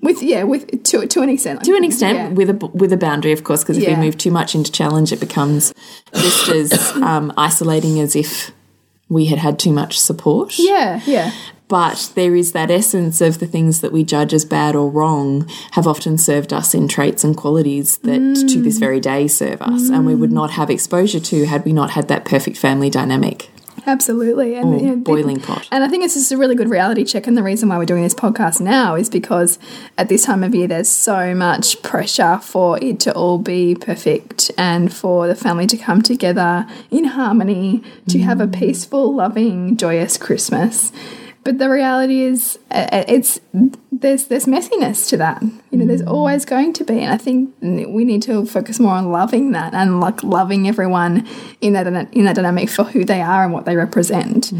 with 0.00 0.22
yeah, 0.22 0.44
with 0.44 0.84
to 0.84 1.06
to 1.06 1.20
an 1.22 1.28
extent. 1.28 1.64
To 1.64 1.74
an 1.76 1.84
extent, 1.84 2.16
Yeah. 2.18 2.28
with 2.28 2.50
a 2.50 2.66
with 2.72 2.92
a 2.92 2.96
boundary, 2.96 3.32
of 3.32 3.42
course, 3.44 3.62
because 3.64 3.78
if 3.78 3.84
Yeah. 3.84 3.98
we 3.98 4.06
move 4.06 4.16
too 4.18 4.30
much 4.30 4.54
into 4.54 4.70
challenge, 4.70 5.12
it 5.12 5.20
becomes 5.20 5.72
just 6.14 6.48
as 6.48 6.92
um, 7.02 7.32
isolating 7.36 7.98
as 7.98 8.14
if 8.14 8.52
we 9.08 9.26
had 9.26 9.38
had 9.38 9.58
too 9.58 9.72
much 9.72 9.98
support. 9.98 10.58
yeah, 10.58 11.00
yeah, 11.06 11.32
But 11.72 12.12
there 12.16 12.36
is 12.36 12.52
that 12.52 12.70
essence 12.70 13.22
of 13.22 13.38
the 13.38 13.46
things 13.46 13.80
that 13.80 13.92
we 13.92 14.04
judge 14.04 14.34
as 14.34 14.44
bad 14.44 14.76
or 14.76 14.90
wrong 14.90 15.48
have 15.70 15.86
often 15.86 16.18
served 16.18 16.52
us 16.52 16.74
in 16.74 16.86
traits 16.86 17.24
and 17.24 17.34
qualities 17.34 17.96
that 18.02 18.18
to 18.50 18.58
Mm. 18.58 18.64
this 18.64 18.76
very 18.76 19.00
day 19.00 19.26
serve 19.26 19.62
us, 19.62 19.88
and 19.88 20.04
we 20.04 20.14
would 20.14 20.32
not 20.32 20.50
have 20.50 20.68
exposure 20.68 21.18
to 21.20 21.46
had 21.46 21.64
we 21.64 21.72
not 21.72 21.92
had 21.92 22.08
that 22.08 22.26
perfect 22.26 22.58
family 22.58 22.90
dynamic 22.90 23.48
absolutely. 23.86 24.54
And 24.54 24.80
you 24.80 24.86
know, 24.88 24.96
boiling 24.96 25.40
pot. 25.40 25.66
And 25.72 25.82
I 25.82 25.88
think 25.88 26.04
it's 26.04 26.14
just 26.14 26.30
a 26.30 26.36
really 26.36 26.54
good 26.54 26.68
reality 26.68 27.04
check. 27.04 27.26
And 27.26 27.36
the 27.36 27.42
reason 27.42 27.68
why 27.68 27.78
we're 27.78 27.86
doing 27.86 28.02
this 28.02 28.14
podcast 28.14 28.60
now 28.60 28.94
is 28.94 29.08
because 29.08 29.58
at 29.98 30.08
this 30.08 30.24
time 30.24 30.44
of 30.44 30.54
year, 30.54 30.68
there's 30.68 30.88
so 30.88 31.34
much 31.34 31.82
pressure 31.82 32.38
for 32.42 32.78
it 32.82 33.00
to 33.00 33.14
all 33.14 33.38
be 33.38 33.74
perfect 33.74 34.50
and 34.56 34.92
for 34.92 35.26
the 35.26 35.34
family 35.34 35.66
to 35.66 35.76
come 35.76 36.02
together 36.02 36.66
in 36.90 37.04
harmony, 37.04 37.82
to 38.08 38.18
have 38.20 38.40
a 38.40 38.46
peaceful, 38.46 39.14
loving, 39.14 39.76
joyous 39.76 40.16
Christmas. 40.16 40.92
But 41.44 41.58
the 41.58 41.68
reality 41.68 42.22
is, 42.22 42.58
uh, 42.70 43.04
it's 43.08 43.40
there's 43.90 44.26
there's 44.26 44.46
messiness 44.46 45.08
to 45.08 45.16
that. 45.16 45.42
You 45.70 45.78
know, 45.78 45.86
there's 45.86 46.02
always 46.02 46.44
going 46.44 46.72
to 46.74 46.84
be, 46.84 47.00
and 47.00 47.12
I 47.12 47.16
think 47.16 47.54
we 47.60 48.04
need 48.04 48.22
to 48.22 48.46
focus 48.46 48.78
more 48.78 48.94
on 48.94 49.10
loving 49.10 49.52
that 49.52 49.74
and 49.74 50.00
like 50.00 50.22
loving 50.22 50.68
everyone 50.68 51.26
in 51.60 51.72
that 51.72 51.86
in 51.86 52.24
that 52.24 52.36
dynamic 52.36 52.68
for 52.70 52.84
who 52.84 53.04
they 53.04 53.20
are 53.20 53.44
and 53.44 53.52
what 53.52 53.64
they 53.64 53.76
represent. 53.76 54.52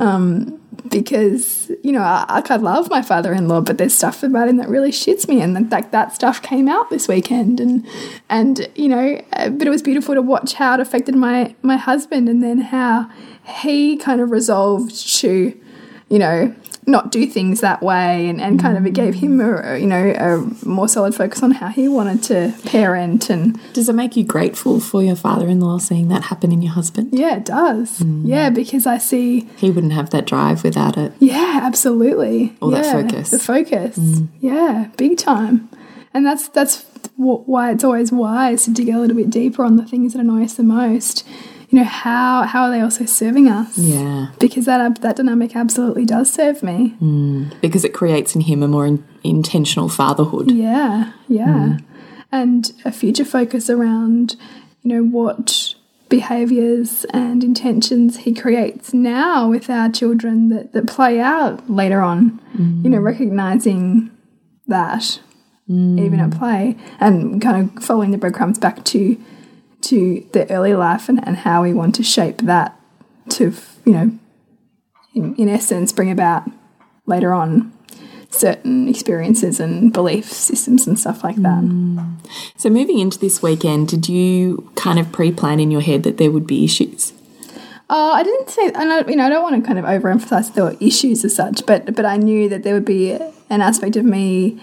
Um, 0.00 0.60
because 0.88 1.70
you 1.82 1.92
know, 1.92 2.02
I, 2.02 2.42
I 2.44 2.56
love 2.56 2.88
my 2.88 3.02
father-in-law, 3.02 3.62
but 3.62 3.78
there's 3.78 3.94
stuff 3.94 4.22
about 4.22 4.48
him 4.48 4.56
that 4.58 4.68
really 4.68 4.90
shits 4.90 5.28
me, 5.28 5.40
and 5.40 5.56
that 5.56 5.70
that, 5.70 5.92
that 5.92 6.14
stuff 6.14 6.40
came 6.42 6.68
out 6.68 6.88
this 6.90 7.08
weekend, 7.08 7.60
and 7.60 7.86
and 8.28 8.68
you 8.74 8.88
know, 8.88 9.20
uh, 9.32 9.50
but 9.50 9.66
it 9.66 9.70
was 9.70 9.82
beautiful 9.82 10.14
to 10.14 10.22
watch 10.22 10.54
how 10.54 10.74
it 10.74 10.80
affected 10.80 11.14
my 11.14 11.54
my 11.62 11.76
husband, 11.76 12.28
and 12.28 12.42
then 12.42 12.58
how 12.58 13.10
he 13.44 13.96
kind 13.96 14.20
of 14.20 14.30
resolved 14.30 14.94
to, 15.18 15.58
you 16.08 16.18
know, 16.18 16.54
not 16.86 17.12
do 17.12 17.26
things 17.26 17.60
that 17.60 17.82
way 17.82 18.30
and, 18.30 18.40
and 18.40 18.58
kind 18.58 18.78
of 18.78 18.86
it 18.86 18.94
gave 18.94 19.16
him 19.16 19.38
a, 19.42 19.76
you 19.76 19.86
know 19.86 20.14
a 20.16 20.66
more 20.66 20.88
solid 20.88 21.14
focus 21.14 21.42
on 21.42 21.50
how 21.50 21.68
he 21.68 21.86
wanted 21.86 22.22
to 22.22 22.54
parent 22.64 23.28
and 23.28 23.60
Does 23.74 23.90
it 23.90 23.94
make 23.94 24.16
you 24.16 24.24
grateful 24.24 24.80
for 24.80 25.02
your 25.02 25.14
father 25.16 25.48
in 25.48 25.60
law 25.60 25.76
seeing 25.76 26.08
that 26.08 26.22
happen 26.24 26.50
in 26.50 26.62
your 26.62 26.72
husband? 26.72 27.10
yeah 27.12 27.36
it 27.36 27.44
does. 27.44 27.98
Mm. 28.00 28.22
Yeah 28.24 28.48
because 28.48 28.86
I 28.86 28.96
see 28.96 29.40
He 29.58 29.70
wouldn't 29.70 29.92
have 29.92 30.08
that 30.10 30.24
drive 30.26 30.64
without 30.64 30.96
it. 30.96 31.12
yeah 31.18 31.60
absolutely. 31.62 32.56
All 32.62 32.70
that 32.70 32.90
focus. 32.90 33.28
the 33.30 33.38
focus. 33.38 33.98
Mm. 33.98 34.28
Yeah 34.40 34.88
big 34.96 35.18
time. 35.18 35.68
And 36.14 36.24
that's 36.24 36.48
that's 36.48 36.84
wh- 37.16 37.46
why 37.46 37.70
it's 37.72 37.84
always 37.84 38.10
wise 38.12 38.64
to 38.64 38.70
dig 38.70 38.88
a 38.88 38.98
little 38.98 39.14
bit 39.16 39.28
deeper 39.28 39.62
on 39.62 39.76
the 39.76 39.84
things 39.84 40.14
that 40.14 40.20
annoy 40.20 40.44
us 40.44 40.54
the 40.54 40.62
most 40.62 41.28
you 41.68 41.78
know 41.78 41.84
how 41.84 42.42
how 42.44 42.62
are 42.64 42.70
they 42.70 42.80
also 42.80 43.04
serving 43.04 43.48
us 43.48 43.76
Yeah. 43.76 44.28
because 44.38 44.64
that 44.64 45.00
that 45.02 45.16
dynamic 45.16 45.54
absolutely 45.54 46.04
does 46.04 46.32
serve 46.32 46.62
me 46.62 46.96
mm. 47.00 47.60
Because 47.60 47.84
it 47.84 47.92
creates 47.92 48.34
in 48.34 48.42
him 48.42 48.62
a 48.62 48.68
more 48.68 48.86
in, 48.86 49.04
intentional 49.24 49.88
fatherhood. 49.88 50.50
Yeah, 50.50 51.12
yeah. 51.28 51.46
Mm. 51.46 51.84
And 52.30 52.72
a 52.84 52.92
future 52.92 53.24
focus 53.24 53.70
around, 53.70 54.36
you 54.82 54.94
know, 54.94 55.02
what 55.02 55.74
behaviors 56.08 57.04
and 57.12 57.44
intentions 57.44 58.18
he 58.18 58.34
creates 58.34 58.94
now 58.94 59.48
with 59.48 59.68
our 59.68 59.88
children 59.90 60.48
that, 60.48 60.72
that 60.72 60.86
play 60.86 61.20
out 61.20 61.68
later 61.70 62.00
on. 62.00 62.40
Mm. 62.56 62.84
You 62.84 62.90
know, 62.90 62.98
recognizing 62.98 64.10
that 64.66 65.20
even 65.70 66.18
at 66.18 66.30
play 66.30 66.74
and 66.98 67.42
kind 67.42 67.70
of 67.76 67.84
following 67.84 68.10
the 68.10 68.16
breadcrumbs 68.16 68.58
back 68.58 68.84
to 68.84 69.18
to 69.88 70.26
the 70.32 70.50
early 70.50 70.74
life 70.74 71.08
and, 71.08 71.26
and 71.26 71.36
how 71.38 71.62
we 71.62 71.72
want 71.72 71.94
to 71.96 72.02
shape 72.02 72.38
that 72.38 72.78
to, 73.30 73.52
you 73.84 73.92
know, 73.92 74.18
in, 75.14 75.34
in 75.36 75.48
essence, 75.48 75.92
bring 75.92 76.10
about 76.10 76.44
later 77.06 77.32
on 77.32 77.72
certain 78.30 78.88
experiences 78.88 79.58
and 79.58 79.92
belief 79.92 80.26
systems 80.30 80.86
and 80.86 81.00
stuff 81.00 81.24
like 81.24 81.36
that. 81.36 81.62
So 82.56 82.68
moving 82.68 82.98
into 82.98 83.18
this 83.18 83.42
weekend, 83.42 83.88
did 83.88 84.08
you 84.08 84.70
kind 84.76 84.98
of 84.98 85.10
pre-plan 85.10 85.60
in 85.60 85.70
your 85.70 85.80
head 85.80 86.02
that 86.02 86.18
there 86.18 86.30
would 86.30 86.46
be 86.46 86.64
issues? 86.64 87.14
Oh, 87.90 88.12
I 88.12 88.22
didn't 88.22 88.50
say, 88.50 88.66
and 88.66 88.92
I, 88.92 89.08
you 89.08 89.16
know, 89.16 89.24
I 89.24 89.30
don't 89.30 89.42
want 89.42 89.62
to 89.62 89.66
kind 89.66 89.78
of 89.78 89.86
overemphasize 89.86 90.52
there 90.52 90.64
were 90.64 90.76
issues 90.78 91.24
as 91.24 91.34
such, 91.34 91.64
but 91.64 91.94
but 91.96 92.04
I 92.04 92.18
knew 92.18 92.50
that 92.50 92.62
there 92.62 92.74
would 92.74 92.84
be 92.84 93.12
an 93.12 93.62
aspect 93.62 93.96
of 93.96 94.04
me 94.04 94.60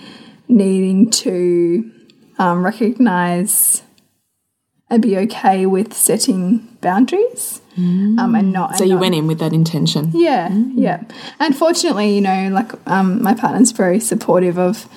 needing 0.48 1.10
to 1.10 1.92
um, 2.38 2.64
recognize 2.64 3.82
and 4.90 5.02
be 5.02 5.18
okay 5.18 5.66
with 5.66 5.94
setting 5.94 6.60
boundaries, 6.82 7.62
um, 7.78 8.36
and 8.36 8.54
not. 8.54 8.78
So 8.78 8.84
and 8.84 8.90
you 8.90 8.96
not- 8.96 9.02
went 9.02 9.16
in 9.16 9.28
with 9.28 9.40
that 9.40 9.54
intention. 9.54 10.12
Yeah, 10.14 10.50
yeah. 10.54 11.04
And 11.40 11.56
fortunately, 11.58 12.16
you 12.16 12.22
know, 12.22 12.50
like 12.50 12.72
um, 12.88 13.22
my 13.22 13.34
partner's 13.34 13.72
very 13.72 14.00
supportive 14.00 14.58
of, 14.60 14.88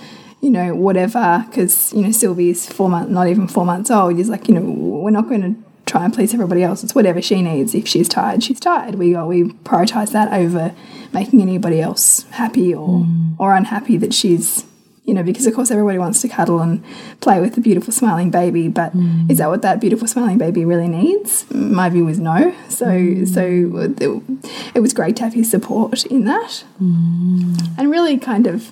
you 0.41 0.51
know, 0.51 0.75
whatever, 0.75 1.45
because, 1.49 1.93
you 1.95 2.03
know, 2.03 2.13
Sylvie's 2.13 2.67
four 2.71 2.89
months, 2.89 3.11
not 3.11 3.29
even 3.29 3.49
four 3.49 3.65
months 3.65 3.91
old. 3.91 4.17
He's 4.17 4.29
like, 4.29 4.47
you 4.49 4.55
know, 4.55 4.61
we're 4.61 5.11
not 5.11 5.29
going 5.29 5.43
to 5.43 5.63
try 5.87 6.05
and 6.05 6.13
please 6.13 6.35
everybody 6.35 6.63
else. 6.63 6.85
It's 6.85 6.95
whatever 6.95 7.23
she 7.23 7.41
needs. 7.41 7.75
If 7.75 7.89
she's 7.89 8.09
tired, 8.11 8.43
she's 8.45 8.61
tired. 8.61 8.97
We 8.97 9.17
we 9.17 9.45
prioritize 9.65 10.13
that 10.13 10.33
over 10.33 10.75
making 11.15 11.41
anybody 11.41 11.81
else 11.81 12.25
happy 12.33 12.75
or 12.75 13.07
or 13.39 13.55
unhappy 13.55 13.97
that 13.97 14.13
she's. 14.13 14.67
You 15.09 15.15
know, 15.15 15.23
because 15.23 15.47
of 15.47 15.55
course 15.55 15.71
everybody 15.71 15.97
wants 15.99 16.21
to 16.21 16.29
cuddle 16.29 16.61
and 16.61 16.85
play 17.23 17.41
with 17.41 17.57
a 17.57 17.63
beautiful 17.63 17.95
smiling 17.95 18.31
baby, 18.31 18.69
but 18.69 18.95
mm. 18.95 19.31
is 19.31 19.39
that 19.39 19.49
what 19.49 19.63
that 19.63 19.81
beautiful 19.81 20.07
smiling 20.07 20.37
baby 20.37 20.67
really 20.67 20.87
needs? 20.87 21.51
My 21.51 21.89
view 21.89 22.07
is 22.09 22.21
no. 22.21 22.55
So, 22.69 22.87
mm. 22.87 23.27
so 23.27 23.43
it, 23.79 24.77
it 24.77 24.81
was 24.81 24.93
great 24.93 25.17
to 25.17 25.23
have 25.23 25.33
his 25.33 25.51
support 25.51 26.05
in 26.05 26.27
that, 26.27 26.63
mm. 26.79 27.59
and 27.79 27.91
really 27.91 28.19
kind 28.19 28.47
of 28.47 28.71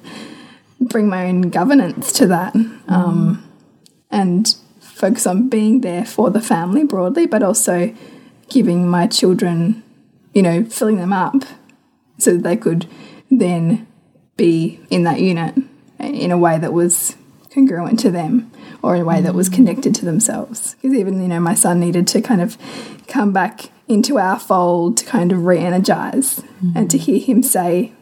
bring 0.78 1.09
my 1.09 1.26
own 1.26 1.49
governance 1.49 2.12
to 2.12 2.26
that, 2.26 2.55
um, 2.87 3.43
and 4.11 4.55
focus 4.78 5.26
on 5.26 5.49
being 5.49 5.81
there 5.81 6.05
for 6.05 6.28
the 6.28 6.43
family 6.43 6.85
broadly, 6.85 7.26
but 7.26 7.43
also 7.43 7.95
giving 8.50 8.87
my 8.87 9.07
children, 9.07 9.83
you 10.35 10.43
know, 10.43 10.64
filling 10.66 10.99
them 10.99 11.14
up 11.14 11.45
so 12.19 12.35
that 12.35 12.43
they 12.43 12.59
could 12.59 12.87
then 13.31 13.87
be 14.37 14.78
in 14.90 15.05
that 15.05 15.19
unit 15.19 15.55
in 16.14 16.30
a 16.30 16.38
way 16.38 16.58
that 16.58 16.72
was 16.72 17.16
congruent 17.52 17.98
to 18.00 18.10
them 18.10 18.50
or 18.82 18.94
in 18.94 19.02
a 19.02 19.04
way 19.04 19.20
that 19.20 19.34
was 19.34 19.48
mm. 19.48 19.54
connected 19.54 19.94
to 19.94 20.04
themselves. 20.04 20.75
Because 20.75 20.96
even, 20.96 21.20
you 21.20 21.28
know, 21.28 21.40
my 21.40 21.54
son 21.54 21.80
needed 21.80 22.06
to 22.08 22.20
kind 22.20 22.40
of 22.40 22.58
come 23.08 23.32
back 23.32 23.70
into 23.88 24.18
our 24.18 24.38
fold 24.38 24.98
to 24.98 25.04
kind 25.06 25.32
of 25.32 25.44
re 25.44 25.58
energize 25.58 26.42
and 26.75 26.90
to 26.90 26.98
mm. 26.98 27.00
hear 27.00 27.18
him 27.18 27.42
say, 27.42 27.92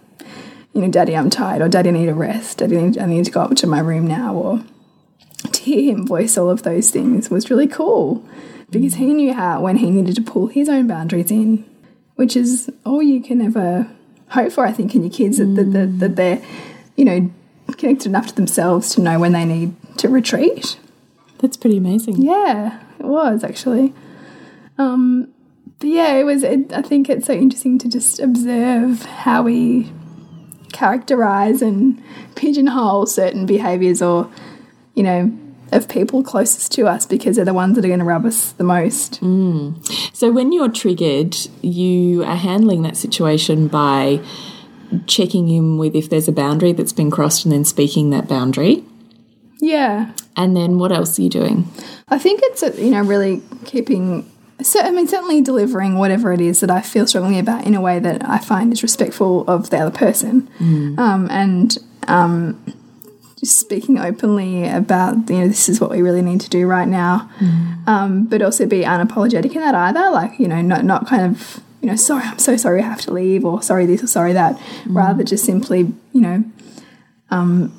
you 0.73 0.81
know, 0.81 0.91
Daddy, 0.91 1.17
I'm 1.17 1.31
tired, 1.31 1.63
or 1.63 1.69
Daddy, 1.69 1.91
I 1.91 1.93
need 1.93 2.09
a 2.09 2.15
rest, 2.15 2.59
Daddy, 2.59 2.77
I 2.77 2.81
need, 2.83 2.99
I 2.99 3.07
need 3.07 3.25
to 3.27 3.31
go 3.31 3.43
up 3.43 3.55
to 3.55 3.67
my 3.67 3.79
room 3.79 4.09
now, 4.09 4.35
or 4.35 4.65
to 5.53 5.63
hear 5.63 5.95
him 5.95 6.07
voice 6.07 6.37
all 6.37 6.51
of 6.51 6.65
those 6.65 6.91
things 6.91 7.31
was 7.31 7.51
really 7.51 7.69
cool 7.69 8.27
because 8.71 8.95
he 8.95 9.07
mm. 9.07 9.15
knew 9.15 9.35
how 9.35 9.61
when 9.61 9.77
he 9.77 9.91
needed 9.91 10.17
to 10.17 10.23
pull 10.23 10.49
his 10.49 10.69
own 10.69 10.89
boundaries 10.89 11.31
in, 11.31 11.65
which 12.17 12.37
is 12.37 12.71
all 12.85 13.03
you 13.03 13.23
can 13.23 13.41
ever 13.41 13.89
hope 14.29 14.53
for, 14.53 14.67
I 14.67 14.73
think, 14.73 14.95
in 14.95 15.03
your 15.03 15.13
kids 15.13 15.39
that, 15.39 15.45
that, 15.45 15.73
that, 15.73 15.99
that 16.01 16.17
they're, 16.17 16.43
you 16.97 17.05
know, 17.05 17.31
connected 17.79 18.07
enough 18.07 18.29
to 18.29 18.35
themselves 18.35 18.95
to 18.95 19.01
know 19.01 19.19
when 19.19 19.33
they 19.33 19.45
need 19.45 19.75
to 19.99 20.09
retreat. 20.09 20.79
That's 21.39 21.57
pretty 21.57 21.77
amazing. 21.77 22.23
Yeah, 22.23 22.81
it 22.99 23.07
was 23.07 23.45
actually. 23.45 23.93
Um, 24.79 25.29
but 25.79 25.89
yeah, 25.89 26.15
it 26.15 26.25
was. 26.25 26.43
It, 26.43 26.73
I 26.73 26.83
think 26.83 27.09
it's 27.11 27.27
so 27.27 27.33
interesting 27.33 27.79
to 27.81 27.89
just 27.89 28.21
observe 28.21 29.03
how 29.03 29.43
we 29.43 29.93
characterize 30.73 31.63
and 31.63 32.03
pigeonhole 32.35 33.07
certain 33.07 33.47
behaviors, 33.47 34.01
or 34.01 34.31
you 34.95 35.03
know, 35.03 35.37
of 35.73 35.89
people 35.89 36.23
closest 36.23 36.73
to 36.73 36.87
us 36.87 37.05
because 37.07 37.37
they're 37.37 37.45
the 37.45 37.53
ones 37.53 37.75
that 37.75 37.85
are 37.85 37.89
going 37.89 37.99
to 37.99 38.05
rub 38.05 38.25
us 38.25 38.53
the 38.53 38.65
most. 38.65 39.17
So 40.13 40.31
when 40.31 40.53
you're 40.53 40.71
triggered, 40.71 41.37
you 41.63 42.23
are 42.25 42.37
handling 42.37 42.83
that 42.83 42.97
situation 42.97 43.69
by 43.69 44.21
checking 45.07 45.49
in 45.49 45.79
with 45.79 45.95
if 45.95 46.09
there's 46.11 46.29
a 46.29 46.33
boundary 46.33 46.73
that's 46.73 46.93
been 46.93 47.11
crossed 47.11 47.45
and 47.45 47.53
then 47.53 47.65
speaking 47.65 48.11
that 48.11 48.29
boundary. 48.29 48.85
Yeah, 49.61 50.13
And 50.37 50.57
then 50.57 50.79
what 50.79 50.93
else 50.93 51.19
are 51.19 51.23
you 51.23 51.31
doing? 51.31 51.67
I 52.09 52.19
think 52.19 52.41
it's 52.43 52.63
uh, 52.63 52.75
you 52.77 52.91
know 52.91 53.03
really 53.03 53.43
keeping. 53.65 54.31
So, 54.63 54.81
I 54.81 54.91
mean, 54.91 55.09
certainly 55.09 55.41
delivering 55.43 55.97
whatever 55.97 56.33
it 56.33 56.41
is 56.41 56.61
that 56.61 56.71
I 56.71 56.81
feel 56.81 57.07
strongly 57.07 57.39
about 57.39 57.67
in 57.67 57.75
a 57.75 57.81
way 57.81 57.99
that 57.99 58.29
I 58.29 58.39
find 58.39 58.73
is 58.73 58.83
respectful 58.83 59.45
of 59.49 59.71
the 59.71 59.79
other 59.79 59.97
person, 59.97 60.49
um, 60.99 61.29
and 61.31 61.77
um, 62.09 62.63
just 63.39 63.59
speaking 63.59 63.99
openly 63.99 64.69
about 64.69 65.29
you 65.31 65.39
know 65.39 65.49
this 65.49 65.69
is 65.69 65.81
what 65.81 65.91
we 65.91 66.03
really 66.03 66.23
need 66.23 66.41
to 66.43 66.51
do 66.51 66.67
right 66.67 66.89
now, 66.89 67.31
um, 67.87 68.27
but 68.27 68.43
also 68.43 68.67
be 68.67 68.83
unapologetic 68.83 69.55
in 69.55 69.61
that 69.61 69.75
either. 69.75 70.11
Like 70.11 70.39
you 70.39 70.47
know, 70.47 70.61
not 70.61 70.85
not 70.85 71.07
kind 71.07 71.23
of 71.23 71.64
you 71.85 71.91
know 71.91 71.97
sorry, 71.97 72.25
I'm 72.25 72.39
so 72.39 72.57
sorry 72.57 72.81
I 72.81 72.87
have 72.87 73.03
to 73.03 73.13
leave, 73.13 73.45
or 73.45 73.61
sorry 73.61 73.85
this 73.85 74.03
or 74.03 74.07
sorry 74.07 74.33
that, 74.33 74.57
mm. 74.57 74.97
rather 74.97 75.23
just 75.23 75.45
simply 75.45 75.93
you 76.15 76.21
know 76.23 76.43
um, 77.31 77.79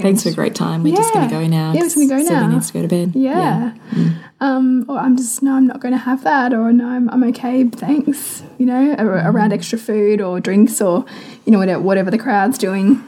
Thanks 0.00 0.24
for 0.24 0.30
a 0.30 0.32
great 0.32 0.56
time. 0.56 0.82
We're 0.82 0.96
just 0.96 1.14
going 1.14 1.28
to 1.28 1.32
go 1.32 1.46
now. 1.46 1.72
Yeah, 1.72 1.82
we're 1.82 2.08
gonna 2.08 2.08
go 2.08 2.18
Sylvie 2.26 2.46
now. 2.46 2.48
needs 2.48 2.66
to 2.68 2.72
go 2.72 2.82
to 2.82 2.88
bed. 2.88 3.12
Yeah. 3.14 3.74
Mm. 3.90 4.24
Um, 4.40 4.86
or 4.88 4.98
I'm 4.98 5.16
just, 5.16 5.42
no, 5.42 5.54
I'm 5.54 5.68
not 5.68 5.78
going 5.78 5.92
to 5.92 5.98
have 5.98 6.24
that, 6.24 6.52
or 6.52 6.72
no, 6.72 6.88
I'm, 6.88 7.08
I'm 7.10 7.22
okay, 7.24 7.62
thanks, 7.68 8.42
you 8.58 8.66
know, 8.66 8.94
ar- 8.94 9.04
mm. 9.04 9.26
around 9.26 9.52
extra 9.52 9.78
food 9.78 10.20
or 10.20 10.40
drinks 10.40 10.80
or, 10.80 11.04
you 11.44 11.52
know, 11.52 11.58
whatever, 11.58 11.80
whatever 11.80 12.10
the 12.10 12.18
crowd's 12.18 12.58
doing. 12.58 13.04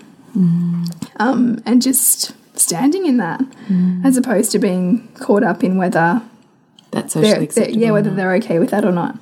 Um, 1.16 1.60
and 1.66 1.82
just 1.82 2.34
standing 2.56 3.06
in 3.06 3.16
that 3.16 3.40
as 4.04 4.16
opposed 4.16 4.52
to 4.52 4.60
being 4.60 5.08
caught 5.14 5.42
up 5.42 5.64
in 5.64 5.76
whether 5.78 6.22
That's 6.92 7.14
they're, 7.14 7.22
socially 7.24 7.32
they're- 7.32 7.42
acceptable. 7.42 7.80
yeah, 7.80 7.90
whether 7.90 8.10
they're 8.10 8.34
okay 8.34 8.58
with 8.60 8.70
that 8.70 8.84
or 8.84 8.92
not. 8.92 9.16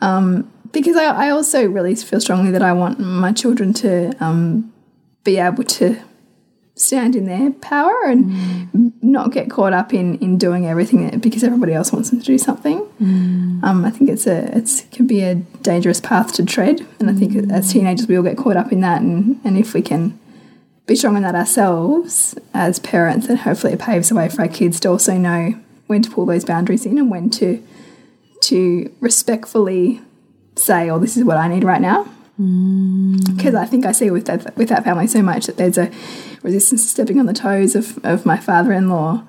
Um, 0.00 0.50
because 0.72 0.96
I, 0.96 1.04
I 1.04 1.30
also 1.30 1.66
really 1.66 1.94
feel 1.94 2.20
strongly 2.20 2.50
that 2.52 2.62
I 2.62 2.72
want 2.72 2.98
my 2.98 3.32
children 3.32 3.72
to 3.74 4.12
um, 4.24 4.72
be 5.24 5.38
able 5.38 5.64
to 5.64 6.00
stand 6.76 7.14
in 7.14 7.26
their 7.26 7.50
power 7.50 8.04
and 8.04 8.92
not 9.02 9.32
get 9.32 9.50
caught 9.50 9.72
up 9.72 9.92
in 9.92 10.16
in 10.18 10.38
doing 10.38 10.66
everything 10.66 11.18
because 11.18 11.44
everybody 11.44 11.74
else 11.74 11.92
wants 11.92 12.10
them 12.10 12.20
to 12.20 12.24
do 12.24 12.38
something. 12.38 12.78
Um, 13.62 13.84
I 13.84 13.90
think 13.90 14.08
it's 14.08 14.26
a 14.26 14.56
it's 14.56 14.84
it 14.84 14.90
can 14.90 15.06
be 15.06 15.20
a 15.22 15.34
dangerous 15.34 16.00
path 16.00 16.32
to 16.34 16.44
tread, 16.44 16.86
and 16.98 17.10
I 17.10 17.14
think 17.14 17.50
as 17.50 17.72
teenagers 17.72 18.06
we 18.06 18.16
all 18.16 18.22
get 18.22 18.36
caught 18.36 18.56
up 18.56 18.72
in 18.72 18.80
that, 18.80 19.02
and 19.02 19.40
and 19.44 19.58
if 19.58 19.74
we 19.74 19.82
can 19.82 20.18
be 20.86 20.96
strong 20.96 21.16
in 21.16 21.22
that 21.22 21.34
ourselves 21.34 22.34
as 22.54 22.78
parents, 22.78 23.26
then 23.26 23.36
hopefully 23.36 23.74
it 23.74 23.78
paves 23.80 24.08
the 24.08 24.14
way 24.14 24.28
for 24.28 24.42
our 24.42 24.48
kids 24.48 24.80
to 24.80 24.88
also 24.88 25.16
know 25.16 25.54
when 25.86 26.02
to 26.02 26.10
pull 26.10 26.24
those 26.24 26.44
boundaries 26.44 26.86
in 26.86 26.98
and 26.98 27.10
when 27.10 27.28
to 27.30 27.62
to 28.40 28.92
respectfully 29.00 30.00
say, 30.56 30.90
"Oh, 30.90 30.98
this 30.98 31.16
is 31.16 31.24
what 31.24 31.36
I 31.36 31.48
need 31.48 31.64
right 31.64 31.80
now." 31.80 32.06
Because 32.36 33.54
I 33.54 33.66
think 33.66 33.84
I 33.84 33.92
see 33.92 34.10
with 34.10 34.26
that 34.26 34.56
with 34.56 34.68
that 34.70 34.84
family 34.84 35.06
so 35.06 35.22
much 35.22 35.46
that 35.46 35.56
there's 35.56 35.76
a 35.78 35.90
resistance 36.42 36.82
to 36.82 36.88
stepping 36.88 37.20
on 37.20 37.26
the 37.26 37.34
toes 37.34 37.74
of, 37.74 37.98
of 38.04 38.24
my 38.24 38.38
father-in-law, 38.38 39.22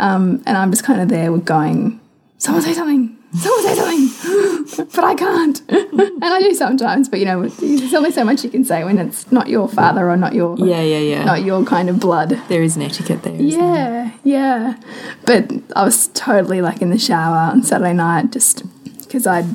um, 0.00 0.42
and 0.46 0.56
I'm 0.56 0.70
just 0.70 0.84
kind 0.84 1.00
of 1.00 1.08
there 1.08 1.30
with 1.30 1.44
going, 1.44 2.00
"Someone 2.38 2.62
say 2.62 2.72
something." 2.72 3.16
Someone 3.32 3.62
say 3.62 3.74
something, 3.76 4.08
but 4.94 5.04
I 5.04 5.14
can't. 5.14 5.60
and 5.70 6.24
I 6.24 6.40
do 6.40 6.54
sometimes, 6.54 7.08
but 7.08 7.18
you 7.18 7.24
know, 7.26 7.48
there's 7.48 7.94
only 7.94 8.10
so 8.12 8.24
much 8.24 8.44
you 8.44 8.50
can 8.50 8.64
say 8.64 8.84
when 8.84 8.98
it's 8.98 9.30
not 9.32 9.48
your 9.48 9.68
father 9.68 10.08
or 10.10 10.16
not 10.16 10.34
your 10.34 10.56
Yeah, 10.58 10.80
yeah, 10.82 10.98
yeah. 10.98 11.24
not 11.24 11.42
your 11.44 11.64
kind 11.64 11.88
of 11.90 11.98
blood. 12.00 12.30
there 12.48 12.62
is 12.62 12.76
an 12.76 12.82
etiquette 12.82 13.22
there. 13.22 13.34
isn't 13.34 13.58
there? 13.60 14.14
Yeah, 14.24 14.74
yeah. 14.74 14.80
But 15.26 15.50
I 15.76 15.84
was 15.84 16.08
totally 16.08 16.60
like 16.60 16.82
in 16.82 16.90
the 16.90 16.98
shower 16.98 17.36
on 17.36 17.62
Saturday 17.62 17.92
night, 17.94 18.32
just 18.32 18.62
because 19.04 19.26
I'd 19.26 19.46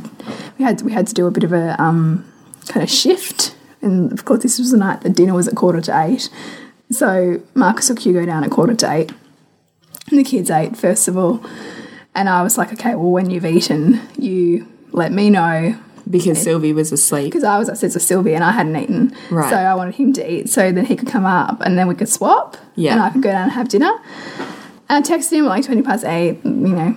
we 0.58 0.66
had 0.66 0.82
we 0.82 0.92
had 0.92 1.08
to 1.08 1.14
do 1.14 1.28
a 1.28 1.32
bit 1.32 1.44
of 1.44 1.54
a 1.54 1.82
um, 1.82 2.26
kind 2.68 2.84
of 2.84 2.90
shift, 2.90 3.56
and 3.82 4.12
of 4.12 4.26
course 4.26 4.44
this 4.44 4.60
was 4.60 4.72
the 4.72 4.78
night 4.78 5.02
the 5.02 5.10
dinner 5.10 5.34
was 5.34 5.48
at 5.48 5.56
quarter 5.56 5.82
to 5.82 6.02
eight. 6.06 6.30
So 6.92 7.42
Marcus 7.56 7.88
took 7.88 8.00
Hugo 8.00 8.26
down 8.26 8.44
at 8.44 8.52
quarter 8.52 8.76
to 8.76 8.92
eight, 8.92 9.12
and 10.10 10.20
the 10.20 10.24
kids 10.24 10.50
ate 10.50 10.76
first 10.78 11.08
of 11.08 11.18
all, 11.18 11.44
and 12.14 12.28
I 12.30 12.44
was 12.44 12.58
like, 12.58 12.74
okay, 12.74 12.96
well 12.96 13.12
when 13.12 13.30
you've 13.30 13.46
eaten, 13.46 14.02
you 14.18 14.68
let 14.96 15.12
me 15.12 15.30
know 15.30 15.78
Because 16.10 16.42
Sylvie 16.42 16.74
was 16.74 16.92
asleep. 16.92 17.26
because 17.26 17.44
I 17.44 17.58
was 17.60 17.68
upstairs 17.70 17.94
with 17.96 18.04
Sylvie 18.04 18.34
and 18.34 18.44
I 18.44 18.52
hadn't 18.52 18.76
eaten. 18.76 19.16
Right. 19.30 19.50
So 19.50 19.56
I 19.56 19.74
wanted 19.76 19.96
him 19.96 20.14
to 20.14 20.32
eat 20.34 20.50
so 20.50 20.72
then 20.72 20.86
he 20.86 20.96
could 20.96 21.08
come 21.10 21.26
up 21.26 21.62
and 21.62 21.78
then 21.78 21.88
we 21.88 21.96
could 21.96 22.10
swap. 22.10 22.58
Yeah. 22.76 22.94
And 22.94 23.02
I 23.02 23.10
could 23.10 23.22
go 23.22 23.30
down 23.32 23.44
and 23.44 23.52
have 23.52 23.68
dinner. 23.70 23.92
And 24.90 25.04
I 25.04 25.08
texted 25.08 25.32
him 25.34 25.46
at 25.46 25.50
like 25.50 25.66
20 25.66 25.82
past 25.82 26.06
8, 26.06 26.40
you 26.46 26.52
know, 26.52 26.96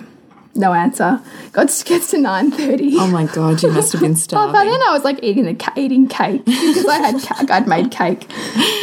no 0.55 0.73
answer. 0.73 1.21
Got 1.53 1.67
gets 1.85 2.11
to 2.11 2.17
9.30. 2.17 2.95
Oh 2.99 3.07
my 3.07 3.25
god, 3.25 3.63
you 3.63 3.71
must 3.71 3.91
have 3.93 4.01
been 4.01 4.15
starving. 4.25 4.53
by 4.53 4.63
then 4.65 4.79
I 4.87 4.91
was 4.93 5.03
like 5.03 5.19
eating 5.23 5.45
the 5.45 5.55
ca- 5.55 5.73
eating 5.75 6.07
cake 6.07 6.45
because 6.45 6.85
I 6.85 6.97
had 6.99 7.49
I'd 7.51 7.67
made 7.67 7.89
cake, 7.91 8.27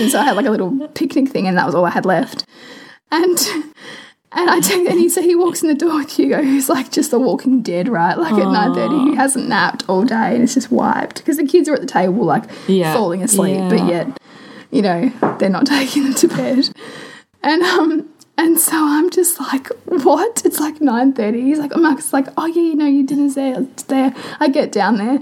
and 0.00 0.10
so 0.10 0.18
I 0.18 0.24
had 0.24 0.36
like 0.36 0.46
a 0.46 0.50
little 0.50 0.88
picnic 0.88 1.28
thing, 1.28 1.46
and 1.46 1.56
that 1.58 1.66
was 1.66 1.74
all 1.74 1.84
I 1.84 1.90
had 1.90 2.04
left. 2.06 2.44
And 3.12 3.38
and 4.36 4.50
I 4.50 4.60
take 4.60 4.88
and 4.88 4.98
he 4.98 5.08
so 5.08 5.22
he 5.22 5.34
walks 5.34 5.62
in 5.62 5.68
the 5.68 5.74
door 5.74 5.96
with 5.96 6.10
Hugo, 6.16 6.42
who's 6.42 6.68
like 6.68 6.92
just 6.92 7.12
a 7.12 7.18
walking 7.18 7.62
dead, 7.62 7.88
right? 7.88 8.16
Like 8.16 8.34
at 8.34 8.38
nine 8.52 8.74
thirty, 8.74 8.98
he 9.10 9.14
hasn't 9.16 9.48
napped 9.48 9.88
all 9.88 10.04
day 10.04 10.34
and 10.34 10.42
it's 10.42 10.54
just 10.54 10.70
wiped 10.70 11.16
because 11.16 11.38
the 11.38 11.46
kids 11.46 11.68
are 11.68 11.74
at 11.74 11.80
the 11.80 11.86
table 11.86 12.24
like 12.24 12.44
Yeah. 12.68 12.92
falling 12.94 13.22
asleep, 13.22 13.60
but 13.68 13.86
yet 13.86 14.06
you 14.70 14.82
know 14.82 15.10
they're 15.38 15.48
not 15.48 15.66
taking 15.76 16.04
them 16.04 16.14
to 16.14 16.28
bed. 16.28 16.70
And 17.42 17.62
um 17.62 18.08
and 18.38 18.60
so 18.60 18.72
I'm 18.76 19.08
just 19.10 19.40
like, 19.40 19.68
what? 19.86 20.42
It's 20.44 20.60
like 20.60 20.80
nine 20.82 21.14
thirty. 21.14 21.40
He's 21.40 21.58
like, 21.58 21.72
oh, 21.74 21.80
Marcus 21.80 22.12
like, 22.12 22.26
oh 22.36 22.44
yeah, 22.46 22.62
you 22.62 22.74
know, 22.76 22.86
your 22.86 23.06
dinner's 23.06 23.34
there. 23.34 23.62
It's 23.62 23.84
there. 23.84 24.14
I 24.40 24.48
get 24.48 24.70
down 24.72 24.98
there. 24.98 25.20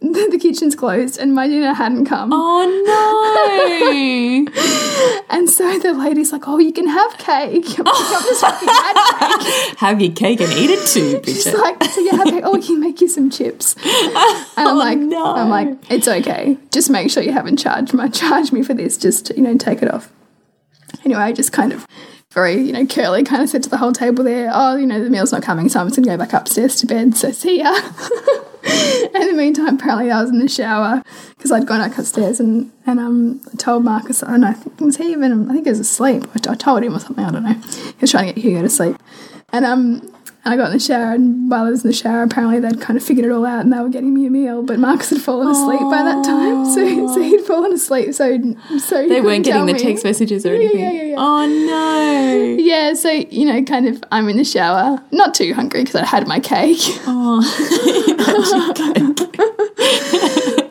The, 0.00 0.28
the 0.30 0.38
kitchen's 0.38 0.74
closed 0.74 1.18
and 1.18 1.34
my 1.34 1.46
dinner 1.46 1.72
hadn't 1.74 2.06
come. 2.06 2.30
Oh 2.32 2.66
no! 4.46 4.52
And 5.30 5.48
so 5.48 5.78
the 5.78 5.94
lady's 5.94 6.32
like, 6.32 6.46
oh, 6.46 6.58
you 6.58 6.72
can 6.72 6.86
have 6.88 7.16
cake. 7.16 7.78
I'm 7.78 7.84
like, 7.84 7.94
I've 7.94 8.38
fucking 8.38 8.68
cake. 8.68 9.78
have 9.78 10.00
your 10.00 10.12
cake 10.12 10.40
and 10.40 10.52
eat 10.52 10.70
it 10.70 10.86
too, 10.86 11.22
She's 11.24 11.44
Bridget. 11.44 11.58
like, 11.58 11.84
so 11.84 12.00
you 12.00 12.10
have 12.10 12.26
cake. 12.26 12.42
Oh, 12.44 12.52
we 12.52 12.62
can 12.62 12.80
make 12.80 13.00
you 13.00 13.08
some 13.08 13.30
chips. 13.30 13.74
And 13.76 13.86
I'm 14.56 14.66
oh, 14.66 14.74
like, 14.74 14.98
Oh, 14.98 15.02
no. 15.02 15.34
I'm 15.34 15.48
like, 15.48 15.68
it's 15.90 16.08
okay. 16.08 16.58
Just 16.72 16.90
make 16.90 17.10
sure 17.10 17.22
you 17.22 17.32
haven't 17.32 17.58
charged 17.58 17.94
my 17.94 18.08
charge 18.08 18.52
me 18.52 18.62
for 18.62 18.74
this. 18.74 18.98
Just 18.98 19.30
you 19.36 19.42
know, 19.42 19.56
take 19.56 19.82
it 19.82 19.92
off. 19.92 20.12
Anyway, 21.04 21.20
I 21.20 21.32
just 21.32 21.52
kind 21.52 21.72
of 21.72 21.86
very, 22.32 22.60
you 22.60 22.72
know, 22.72 22.84
curly 22.86 23.22
kind 23.24 23.42
of 23.42 23.48
said 23.48 23.62
to 23.62 23.70
the 23.70 23.78
whole 23.78 23.92
table 23.92 24.24
there, 24.24 24.50
oh, 24.52 24.76
you 24.76 24.86
know, 24.86 25.02
the 25.02 25.08
meal's 25.10 25.32
not 25.32 25.42
coming, 25.42 25.68
so 25.68 25.80
I'm 25.80 25.86
just 25.86 25.96
going 25.96 26.04
to 26.04 26.10
go 26.10 26.18
back 26.18 26.32
upstairs 26.32 26.76
to 26.76 26.86
bed. 26.86 27.16
So 27.16 27.30
see 27.30 27.60
ya. 27.60 27.72
in 29.14 29.28
the 29.28 29.34
meantime, 29.34 29.76
apparently 29.76 30.10
I 30.10 30.20
was 30.20 30.30
in 30.30 30.38
the 30.38 30.48
shower 30.48 31.02
because 31.36 31.52
I'd 31.52 31.66
gone 31.66 31.80
upstairs 31.98 32.40
and, 32.40 32.70
and 32.86 33.00
um, 33.00 33.40
I 33.52 33.56
told 33.56 33.84
Marcus, 33.84 34.22
know, 34.22 34.48
I 34.48 34.52
think, 34.52 34.80
was 34.80 34.96
he 34.96 35.12
even, 35.12 35.50
I 35.50 35.54
think 35.54 35.66
he 35.66 35.70
was 35.70 35.80
asleep. 35.80 36.24
I, 36.34 36.52
I 36.52 36.54
told 36.54 36.82
him 36.82 36.94
or 36.94 36.98
something, 36.98 37.24
I 37.24 37.30
don't 37.30 37.44
know. 37.44 37.54
He 37.54 37.94
was 38.00 38.10
trying 38.10 38.28
to 38.28 38.32
get 38.34 38.42
Hugo 38.42 38.62
to 38.62 38.68
sleep. 38.68 38.96
And 39.52 39.64
um, 39.64 40.12
I 40.44 40.56
got 40.56 40.68
in 40.68 40.72
the 40.72 40.80
shower, 40.80 41.12
and 41.12 41.50
while 41.50 41.64
I 41.64 41.70
was 41.70 41.84
in 41.84 41.90
the 41.90 41.96
shower, 41.96 42.22
apparently 42.22 42.60
they'd 42.60 42.80
kind 42.80 42.96
of 42.96 43.02
figured 43.02 43.26
it 43.26 43.30
all 43.30 43.44
out, 43.44 43.60
and 43.60 43.72
they 43.72 43.78
were 43.78 43.90
getting 43.90 44.14
me 44.14 44.26
a 44.26 44.30
meal. 44.30 44.62
But 44.62 44.78
Marcus 44.78 45.10
had 45.10 45.20
fallen 45.20 45.48
asleep 45.48 45.80
by 45.80 46.02
that 46.02 46.24
time, 46.24 46.64
so, 46.74 47.14
so 47.14 47.20
he'd 47.22 47.42
fallen 47.42 47.72
asleep. 47.74 48.14
So 48.14 48.38
so 48.78 49.02
he 49.02 49.08
They 49.08 49.20
weren't 49.20 49.44
getting 49.44 49.66
the 49.66 49.74
text 49.74 50.02
messages 50.04 50.46
or 50.46 50.54
anything. 50.54 50.80
yeah, 50.80 50.90
yeah, 50.92 51.02
yeah. 51.02 51.14
Oh 51.18 51.46
no! 51.46 52.56
Yeah, 52.58 52.94
so 52.94 53.10
you 53.10 53.44
know, 53.44 53.62
kind 53.64 53.86
of, 53.86 54.02
I'm 54.10 54.28
in 54.30 54.36
the 54.38 54.44
shower, 54.44 55.02
not 55.12 55.34
too 55.34 55.52
hungry 55.52 55.82
because 55.82 55.96
I 55.96 56.04
had 56.06 56.26
my 56.26 56.40
cake, 56.40 56.78
Oh, 57.06 57.42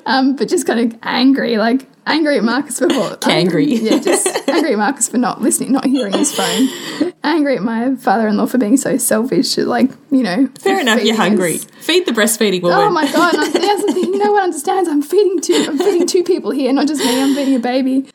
um, 0.09 0.35
but 0.35 0.49
just 0.49 0.65
kind 0.65 0.79
of 0.91 0.99
angry, 1.03 1.57
like 1.57 1.85
angry 2.07 2.37
at 2.37 2.43
Marcus 2.43 2.79
for 2.79 2.87
what? 2.87 3.21
Kangry. 3.21 3.67
Yeah, 3.79 3.99
just 3.99 4.27
angry 4.49 4.73
at 4.73 4.77
Marcus 4.77 5.07
for 5.07 5.17
not 5.17 5.41
listening, 5.41 5.71
not 5.71 5.85
hearing 5.85 6.13
his 6.13 6.33
phone. 6.33 7.13
Angry 7.23 7.57
at 7.57 7.63
my 7.63 7.95
father-in-law 7.95 8.45
for 8.45 8.57
being 8.57 8.77
so 8.77 8.97
selfish, 8.97 9.57
like 9.57 9.91
you 10.09 10.23
know. 10.23 10.47
fair 10.59 10.79
enough. 10.79 11.03
You're 11.03 11.13
us. 11.13 11.19
hungry. 11.19 11.57
Feed 11.57 12.05
the 12.05 12.13
breastfeeding 12.13 12.61
woman. 12.61 12.79
Oh 12.79 12.89
my 12.89 13.11
god! 13.11 13.35
And 13.35 13.63
I'm, 13.63 13.93
thing. 13.93 14.17
No 14.17 14.31
one 14.31 14.43
understands. 14.43 14.89
I'm 14.89 15.01
feeding 15.01 15.41
two. 15.41 15.65
I'm 15.67 15.77
feeding 15.77 16.07
two 16.07 16.23
people 16.23 16.51
here, 16.51 16.71
not 16.71 16.87
just 16.87 17.03
me. 17.03 17.21
I'm 17.21 17.35
feeding 17.35 17.55
a 17.55 17.59
baby. 17.59 18.09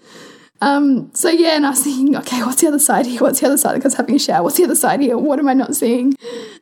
Um. 0.61 1.11
So 1.15 1.29
yeah, 1.29 1.57
and 1.57 1.67
I 1.67 1.71
was 1.71 1.83
thinking, 1.83 2.17
okay, 2.17 2.43
what's 2.43 2.61
the 2.61 2.69
other 2.69 2.79
side 2.79 3.07
here? 3.07 3.21
What's 3.21 3.41
the 3.41 3.47
other 3.47 3.59
side? 3.59 3.75
Because 3.75 3.95
I 3.95 3.99
was 3.99 4.07
having 4.07 4.15
a 4.15 4.19
shower. 4.19 4.43
What's 4.43 4.57
the 4.57 4.65
other 4.65 4.77
side 4.77 5.01
here? 5.01 5.19
What 5.19 5.39
am 5.39 5.49
I 5.49 5.55
not 5.55 5.75
seeing? 5.75 6.15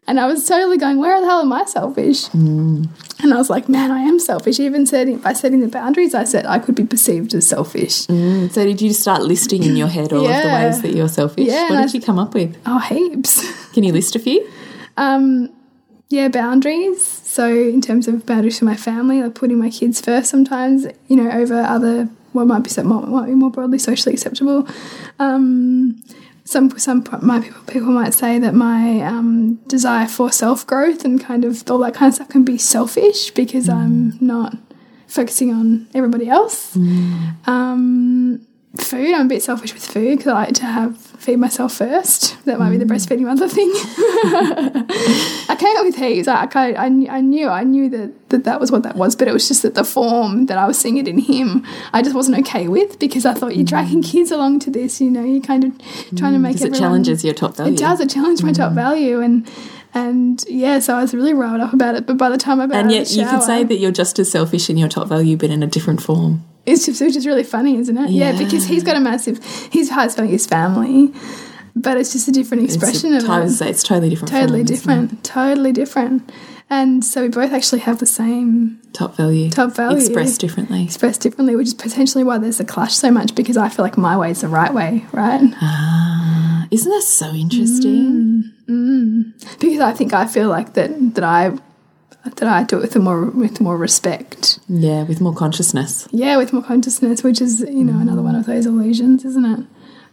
And 0.09 0.19
I 0.19 0.27
was 0.27 0.47
totally 0.49 0.79
going, 0.79 0.99
where 0.99 1.21
the 1.21 1.27
hell 1.27 1.43
am 1.43 1.53
I 1.53 1.65
selfish? 1.65 2.27
Hmm. 2.29 2.85
And 3.23 3.33
I 3.33 3.37
was 3.37 3.49
like, 3.49 3.69
man, 3.69 3.93
I 3.93 4.01
am 4.01 4.19
selfish. 4.19 4.59
Even 4.59 4.85
setting 4.85 5.19
by 5.19 5.33
setting 5.33 5.61
the 5.61 5.69
boundaries, 5.69 6.15
I 6.15 6.25
said 6.25 6.45
I 6.45 6.59
could 6.59 6.75
be 6.75 6.85
perceived 6.85 7.35
as 7.35 7.47
selfish. 7.47 8.07
So 8.07 8.49
did 8.49 8.83
you 8.83 8.93
start 8.93 9.23
listing 9.23 9.63
in 9.63 9.77
your 9.77 9.87
head 9.87 10.13
all 10.13 10.27
of 10.29 10.43
the 10.43 10.49
ways 10.49 10.83
that 10.83 10.95
you're 10.95 11.09
selfish? 11.09 11.47
Yeah, 11.47 11.71
What 11.71 11.83
did 11.83 11.95
you 11.95 12.01
come 12.01 12.19
up 12.19 12.35
with? 12.35 12.57
Oh, 12.67 12.81
heaps. 12.81 13.73
Can 13.73 13.85
you 13.85 13.93
list 13.93 14.17
a 14.17 14.19
few? 14.19 14.51
Um, 14.97 15.51
yeah, 16.09 16.29
boundaries. 16.29 17.01
So 17.03 17.47
in 17.47 17.81
terms 17.81 18.09
of 18.09 18.27
boundaries 18.27 18.59
for 18.59 18.65
my 18.65 18.77
family, 18.77 19.23
like 19.23 19.35
putting 19.35 19.59
my 19.59 19.71
kids 19.71 20.01
first 20.01 20.29
sometimes, 20.29 20.87
you 21.07 21.17
know, 21.17 21.31
over 21.31 21.61
other 21.63 22.09
what 22.33 22.47
might 22.47 22.61
be 22.61 22.71
what 22.83 23.09
might 23.09 23.27
be 23.27 23.35
more 23.35 23.51
broadly 23.51 23.79
socially 23.79 24.15
acceptable. 24.15 24.67
Um, 25.19 26.03
some 26.45 26.77
some 26.79 27.05
my 27.23 27.41
people 27.41 27.63
people 27.67 27.89
might 27.89 28.15
say 28.15 28.39
that 28.39 28.55
my 28.55 29.01
um, 29.01 29.57
desire 29.69 30.09
for 30.09 30.33
self 30.33 30.67
growth 30.67 31.05
and 31.05 31.21
kind 31.21 31.45
of 31.45 31.69
all 31.71 31.79
that 31.79 31.95
kind 31.95 32.09
of 32.09 32.15
stuff 32.15 32.29
can 32.29 32.45
be 32.45 32.59
selfish 32.59 33.31
because 33.31 33.69
I'm 33.69 34.19
not 34.21 34.57
focusing 35.07 35.53
on 35.53 35.89
everybody 35.95 36.29
else. 36.29 36.75
Um, 37.47 38.47
food, 38.77 39.15
I'm 39.15 39.27
a 39.27 39.29
bit 39.29 39.43
selfish 39.43 39.75
with 39.75 39.85
food 39.85 40.19
because 40.19 40.33
I 40.33 40.33
like 40.33 40.55
to 40.55 40.67
have 40.67 41.12
feed 41.23 41.37
myself 41.37 41.75
first. 41.75 42.37
That 42.47 42.59
might 42.59 42.71
be 42.71 42.77
the 42.77 42.85
mm. 42.85 42.91
breastfeeding 42.91 43.23
mother 43.23 43.49
thing. 43.49 43.71
I 45.49 45.57
came 45.59 45.77
up 45.77 45.85
with 45.85 45.95
heaps. 45.95 46.27
I, 46.27 46.49
I, 46.53 46.73
I 46.73 46.87
I 46.87 47.21
knew 47.21 47.49
I 47.49 47.63
knew 47.63 47.89
that, 47.91 48.29
that 48.31 48.45
that 48.45 48.61
was 48.61 48.73
what 48.73 48.83
that 48.83 48.97
was, 48.97 49.15
but 49.15 49.29
it 49.29 49.33
was 49.33 49.47
just 49.47 49.63
that 49.63 49.75
the 49.77 49.85
form 49.85 50.47
that 50.47 50.59
I 50.59 50.67
was 50.67 50.79
seeing 50.79 50.97
it 50.97 51.07
in 51.07 51.19
him, 51.19 51.65
I 51.93 52.03
just 52.03 52.17
wasn't 52.17 52.39
okay 52.41 52.67
with 52.67 52.99
because 52.99 53.25
I 53.25 53.35
thought 53.35 53.55
you're 53.55 53.65
mm. 53.65 53.69
dragging 53.69 54.03
kids 54.03 54.33
along 54.33 54.59
to 54.61 54.71
this. 54.71 55.01
You 55.01 55.11
know, 55.11 55.25
you're 55.25 55.41
kind 55.43 55.65
of 55.65 55.79
trying 56.17 56.33
to 56.33 56.39
mm, 56.39 56.43
make 56.43 56.55
Because 56.55 56.63
it 56.63 56.67
everyone- 56.67 56.81
challenges 56.81 57.25
your 57.25 57.35
top 57.35 57.57
value. 57.57 57.75
It 57.75 57.79
does. 57.79 58.01
It 58.01 58.11
challenged 58.11 58.43
my 58.43 58.53
top 58.53 58.73
value 58.73 59.21
and. 59.21 59.49
And 59.95 60.43
yeah, 60.49 60.79
so 60.79 60.95
I 60.97 61.03
was 61.03 61.15
really 61.15 61.35
riled 61.35 61.61
up 61.61 61.73
about 61.73 61.95
it. 61.95 62.07
But 62.07 62.17
by 62.17 62.31
the 62.31 62.39
time 62.39 62.61
I 62.61 62.67
got 62.67 62.77
And 62.77 62.93
yet 62.93 63.03
of 63.03 63.09
the 63.09 63.21
you 63.21 63.29
could 63.29 63.43
say 63.43 63.65
that 63.65 63.77
you're 63.77 63.93
just 63.93 64.19
as 64.19 64.31
selfish 64.31 64.71
in 64.71 64.77
your 64.77 64.89
top 64.89 65.09
value, 65.09 65.37
but 65.37 65.51
in 65.51 65.63
a 65.63 65.67
different 65.67 66.03
form. 66.03 66.45
it's 66.65 66.87
just, 66.87 67.01
which 67.01 67.17
is 67.17 67.27
really 67.27 67.45
funny, 67.45 67.77
isn't 67.77 67.97
it? 67.99 68.11
Yeah. 68.11 68.33
Yeah. 68.33 68.39
because 68.39 68.65
he's 68.65 68.85
got 68.85 68.97
a 68.97 69.01
massive, 69.01 69.45
his 69.71 69.91
highest 69.91 70.17
value 70.17 70.35
is 70.35 70.47
family, 70.47 71.13
but 71.75 71.97
it's 71.97 72.13
just 72.13 72.29
a 72.29 72.33
different 72.33 72.65
It's, 72.65 72.75
expression 72.75 73.13
a, 73.15 73.17
of 73.19 73.25
it. 73.25 73.61
it's 73.63 73.83
totally 73.83 74.11
different. 74.11 74.31
Totally 74.31 74.63
different, 74.65 75.25
totally 75.25 75.73
different. 75.73 76.31
And 76.71 77.05
so 77.05 77.21
we 77.23 77.29
both 77.29 77.53
actually 77.53 77.81
have 77.81 77.99
the 77.99 78.07
same? 78.07 78.81
Top 78.95 79.17
value. 79.17 79.51
Top 79.51 79.73
value. 79.73 79.99
Expressed 79.99 80.41
differently. 80.41 80.85
expressed 80.85 81.21
differently, 81.21 81.55
which 81.55 81.67
is 81.69 81.75
potentially 81.75 82.25
why 82.25 82.39
there's 82.39 82.61
a 82.61 82.65
clash 82.65 82.95
so 82.95 83.11
much 83.11 83.35
because 83.35 83.57
I 83.59 83.69
feel 83.69 83.85
like 83.85 83.99
my 83.99 84.17
way 84.17 84.31
is 84.31 84.41
the 84.41 84.49
right 84.49 84.73
way, 84.73 85.05
right? 85.13 85.43
Ah, 85.61 86.67
Isn't 86.71 86.91
that 86.91 87.03
so 87.03 87.31
interesting? 87.35 88.51
Because 89.61 89.81
I 89.81 89.93
think 89.93 90.15
I 90.15 90.27
feel 90.27 90.49
like 90.49 90.73
that 90.75 91.15
that 91.15 91.25
I 91.25 91.51
that 92.25 92.45
I 92.45 92.63
do 92.65 92.79
it 92.79 92.83
with 92.83 92.97
more 92.97 93.27
with 93.27 93.61
more 93.61 93.77
respect. 93.77 94.59
Yeah, 94.69 95.03
with 95.03 95.21
more 95.21 95.35
consciousness. 95.35 96.09
Yeah, 96.11 96.37
with 96.39 96.53
more 96.55 96.63
consciousness, 96.63 97.23
which 97.23 97.41
is 97.43 97.61
you 97.61 97.85
know 97.85 97.99
another 97.99 98.23
one 98.23 98.35
of 98.35 98.47
those 98.47 98.65
illusions, 98.65 99.25
isn't 99.27 99.45
it? 99.45 99.67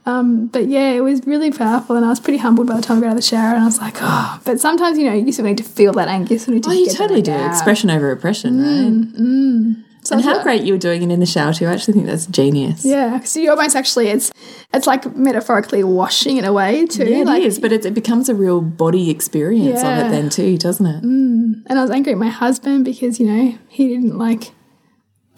Um, 0.09 0.47
but 0.47 0.67
yeah, 0.67 0.91
it 0.91 1.01
was 1.01 1.25
really 1.25 1.51
powerful, 1.51 1.95
and 1.95 2.05
I 2.05 2.09
was 2.09 2.19
pretty 2.19 2.39
humbled 2.39 2.67
by 2.67 2.75
the 2.75 2.81
time 2.81 2.97
I 2.97 3.01
got 3.01 3.07
out 3.07 3.11
of 3.11 3.17
the 3.17 3.21
shower, 3.21 3.53
and 3.53 3.61
I 3.61 3.65
was 3.65 3.79
like, 3.79 3.95
oh. 4.01 4.39
But 4.45 4.59
sometimes, 4.59 4.97
you 4.97 5.05
know, 5.05 5.13
you 5.13 5.31
still 5.31 5.45
need 5.45 5.57
to 5.57 5.63
feel 5.63 5.93
that 5.93 6.07
anger. 6.07 6.33
You 6.33 6.39
still 6.39 6.53
need 6.55 6.63
to 6.63 6.69
Oh, 6.69 6.73
you 6.73 6.87
totally 6.89 7.21
do. 7.21 7.31
out. 7.31 7.51
Expression 7.51 7.89
over 7.89 8.11
oppression, 8.11 8.57
mm, 8.57 8.63
right? 8.63 9.21
Mm. 9.21 9.83
So 10.01 10.15
And 10.15 10.23
how 10.23 10.35
thought- 10.35 10.43
great 10.43 10.63
you 10.63 10.73
were 10.73 10.79
doing 10.79 11.03
it 11.03 11.11
in 11.11 11.19
the 11.19 11.25
shower 11.25 11.53
too. 11.53 11.65
I 11.67 11.73
actually 11.73 11.93
think 11.95 12.05
that's 12.07 12.25
genius. 12.25 12.85
Yeah, 12.85 13.19
so 13.19 13.39
you 13.39 13.49
almost 13.51 13.75
actually 13.75 14.07
it's 14.07 14.31
it's 14.73 14.87
like 14.87 15.13
metaphorically 15.15 15.83
washing 15.83 16.37
it 16.37 16.45
away 16.45 16.85
too. 16.87 17.03
Yeah, 17.05 17.17
it 17.17 17.25
like, 17.27 17.43
is, 17.43 17.59
but 17.59 17.71
it, 17.73 17.85
it 17.85 17.93
becomes 17.93 18.29
a 18.29 18.33
real 18.33 18.61
body 18.61 19.09
experience 19.09 19.81
of 19.81 19.97
it 20.05 20.09
then 20.09 20.29
too, 20.29 20.57
doesn't 20.57 20.85
it? 20.85 21.03
Mm. 21.03 21.63
And 21.67 21.77
I 21.77 21.81
was 21.81 21.91
angry 21.91 22.13
at 22.13 22.17
my 22.17 22.29
husband 22.29 22.85
because 22.85 23.19
you 23.19 23.27
know 23.27 23.57
he 23.67 23.89
didn't 23.89 24.17
like 24.17 24.53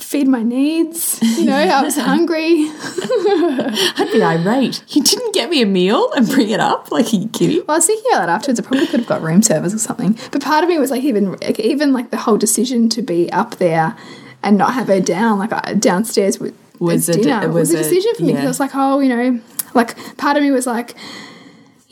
feed 0.03 0.27
my 0.27 0.43
needs. 0.43 1.19
You 1.21 1.45
know, 1.45 1.55
I 1.55 1.81
was 1.81 1.95
hungry. 2.11 2.67
I'd 2.69 4.09
be 4.11 4.21
irate. 4.21 4.83
You 4.95 5.03
didn't 5.03 5.33
get 5.33 5.49
me 5.49 5.61
a 5.61 5.65
meal 5.65 6.11
and 6.13 6.27
bring 6.27 6.49
it 6.49 6.59
up? 6.59 6.91
Like, 6.91 7.13
are 7.13 7.17
you 7.17 7.29
kidding? 7.29 7.57
Well, 7.59 7.71
I 7.71 7.77
was 7.77 7.85
thinking 7.85 8.11
about 8.11 8.25
that 8.25 8.29
afterwards. 8.29 8.59
I 8.59 8.63
probably 8.63 8.87
could 8.87 8.99
have 9.01 9.09
got 9.09 9.21
room 9.21 9.41
service 9.41 9.73
or 9.73 9.79
something. 9.79 10.17
But 10.31 10.43
part 10.43 10.63
of 10.63 10.69
me 10.69 10.77
was 10.77 10.91
like, 10.91 11.03
even 11.03 11.33
like, 11.33 11.59
even 11.59 11.93
like 11.93 12.11
the 12.11 12.17
whole 12.17 12.37
decision 12.37 12.89
to 12.89 13.01
be 13.01 13.31
up 13.31 13.57
there 13.57 13.95
and 14.43 14.57
not 14.57 14.73
have 14.73 14.87
her 14.87 15.01
down, 15.01 15.39
like 15.39 15.79
downstairs 15.79 16.39
with 16.39 16.57
Was 16.79 17.09
at 17.09 17.17
a 17.17 17.21
dinner, 17.21 17.47
was 17.47 17.69
was, 17.69 17.73
a 17.73 17.77
decision 17.77 18.15
for 18.15 18.23
me 18.23 18.33
because 18.33 18.41
yeah. 18.41 18.47
I 18.47 18.49
was 18.49 18.59
like, 18.59 18.71
oh, 18.73 18.99
you 18.99 19.09
know, 19.09 19.39
like 19.73 20.17
part 20.17 20.37
of 20.37 20.43
me 20.43 20.51
was 20.51 20.67
like. 20.67 20.95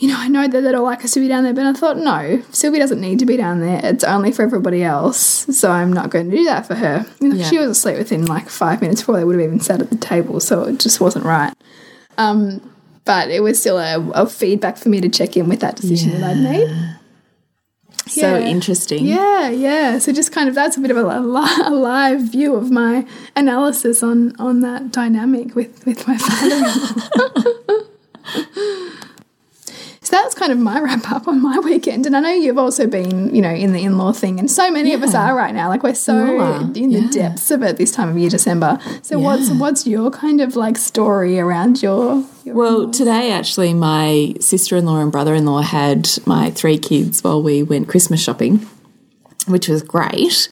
You 0.02 0.08
know, 0.08 0.16
I 0.18 0.30
know 0.30 0.48
that 0.48 0.62
they'd 0.62 0.74
all 0.76 0.86
like 0.86 1.04
us 1.04 1.12
to 1.16 1.20
be 1.20 1.28
down 1.28 1.44
there, 1.44 1.54
but 1.54 1.66
I 1.66 1.74
thought, 1.74 1.98
no, 1.98 2.42
Sylvie 2.52 2.80
doesn't 2.80 3.02
need 3.02 3.20
to 3.20 3.26
be 3.26 3.36
down 3.36 3.60
there. 3.60 3.82
It's 3.84 4.06
only 4.06 4.32
for 4.32 4.44
everybody 4.44 4.82
else, 4.82 5.20
so 5.58 5.70
I'm 5.72 5.92
not 5.92 6.10
going 6.10 6.32
to 6.32 6.38
do 6.38 6.46
that 6.46 6.66
for 6.66 6.76
her. 6.76 7.06
You 7.20 7.28
know, 7.30 7.36
Yeah. 7.36 7.50
She 7.50 7.58
was 7.58 7.70
asleep 7.72 7.98
within 7.98 8.26
like 8.26 8.50
five 8.50 8.82
minutes 8.82 9.02
before 9.02 9.18
they 9.18 9.26
would 9.26 9.36
have 9.36 9.44
even 9.44 9.60
sat 9.60 9.82
at 9.82 9.90
the 9.90 9.98
table, 9.98 10.40
so 10.40 10.64
it 10.64 10.80
just 10.80 11.02
wasn't 11.02 11.26
right. 11.26 11.54
Um, 12.18 12.62
but 13.04 13.30
it 13.30 13.42
was 13.42 13.60
still 13.60 13.78
a, 13.78 14.00
a 14.12 14.26
feedback 14.28 14.78
for 14.78 14.88
me 14.88 15.02
to 15.02 15.10
check 15.10 15.36
in 15.36 15.50
with 15.50 15.60
that 15.60 15.76
decision 15.76 16.12
that 16.22 16.24
I'd 16.32 16.38
made. 16.38 16.96
So 18.08 18.22
Yeah. 18.38 18.46
interesting. 18.48 19.06
Yeah, 19.06 19.50
yeah. 19.50 20.00
So 20.00 20.14
just 20.14 20.32
kind 20.32 20.48
of 20.48 20.56
that's 20.56 20.78
a 20.78 20.80
bit 20.80 20.92
of 20.92 20.98
a, 20.98 21.02
a 21.06 21.70
live 21.76 22.22
view 22.22 22.56
of 22.56 22.72
my 22.72 23.06
analysis 23.36 24.02
on 24.02 24.34
on 24.38 24.62
that 24.62 24.92
dynamic 24.94 25.56
with 25.56 25.86
with 25.86 26.08
my 26.08 26.18
father. 26.18 27.86
so 30.40 30.48
that 30.48 30.48
was 30.48 30.48
kind 30.48 30.52
of 30.52 30.60
my 30.60 30.80
wrap 30.84 31.12
up 31.12 31.28
on 31.28 31.42
my 31.42 31.60
weekend, 31.60 32.06
and 32.06 32.16
I 32.16 32.20
know 32.20 32.32
you've 32.32 32.58
also 32.58 32.88
been, 32.88 33.34
you 33.36 33.42
know, 33.42 33.50
in 33.50 33.74
the 33.74 33.84
in 33.84 33.98
law 33.98 34.12
thing, 34.12 34.40
and 34.40 34.50
so 34.50 34.72
many 34.72 34.94
of 34.94 35.04
us 35.04 35.14
are 35.14 35.36
right 35.36 35.54
now. 35.54 35.70
Like 35.70 35.84
we're 35.84 35.94
so 35.94 36.72
in 36.76 36.92
the 36.92 37.02
yeah. 37.02 37.10
depths 37.12 37.52
of 37.52 37.64
it 37.64 37.78
this 37.78 37.92
time 37.92 38.10
of 38.10 38.18
year, 38.18 38.30
December. 38.30 38.80
So 39.02 39.20
what's 39.20 39.50
what's 39.52 39.88
your 39.88 40.12
kind 40.12 40.42
of 40.42 40.56
like 40.56 40.78
story 40.78 41.40
around 41.40 41.82
your? 41.82 42.24
your 42.44 42.56
Well, 42.56 42.82
in-laws? 42.82 42.98
today 42.98 43.32
actually, 43.32 43.74
my 43.74 44.36
sister 44.40 44.78
in 44.78 44.86
law 44.86 45.02
and 45.02 45.12
brother 45.12 45.36
in 45.36 45.46
law 45.46 45.62
had 45.62 46.10
my 46.26 46.52
three 46.52 46.78
kids 46.78 47.24
while 47.24 47.42
we 47.42 47.64
went 47.64 47.88
Christmas 47.88 48.22
shopping, 48.22 48.66
which 49.48 49.68
was 49.68 49.82
great. 49.82 50.52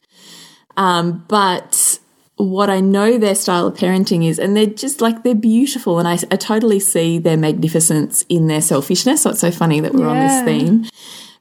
Um, 0.76 1.24
but 1.28 1.98
what 2.38 2.70
I 2.70 2.80
know 2.80 3.18
their 3.18 3.34
style 3.34 3.66
of 3.66 3.74
parenting 3.74 4.26
is, 4.26 4.38
and 4.38 4.56
they're 4.56 4.66
just 4.66 5.00
like, 5.00 5.24
they're 5.24 5.34
beautiful. 5.34 5.98
And 5.98 6.06
I, 6.06 6.14
I 6.30 6.36
totally 6.36 6.80
see 6.80 7.18
their 7.18 7.36
magnificence 7.36 8.24
in 8.28 8.46
their 8.46 8.60
selfishness. 8.60 9.22
So 9.22 9.30
it's 9.30 9.40
so 9.40 9.50
funny 9.50 9.80
that 9.80 9.92
we're 9.92 10.06
on 10.06 10.20
this 10.20 10.44
theme 10.44 10.86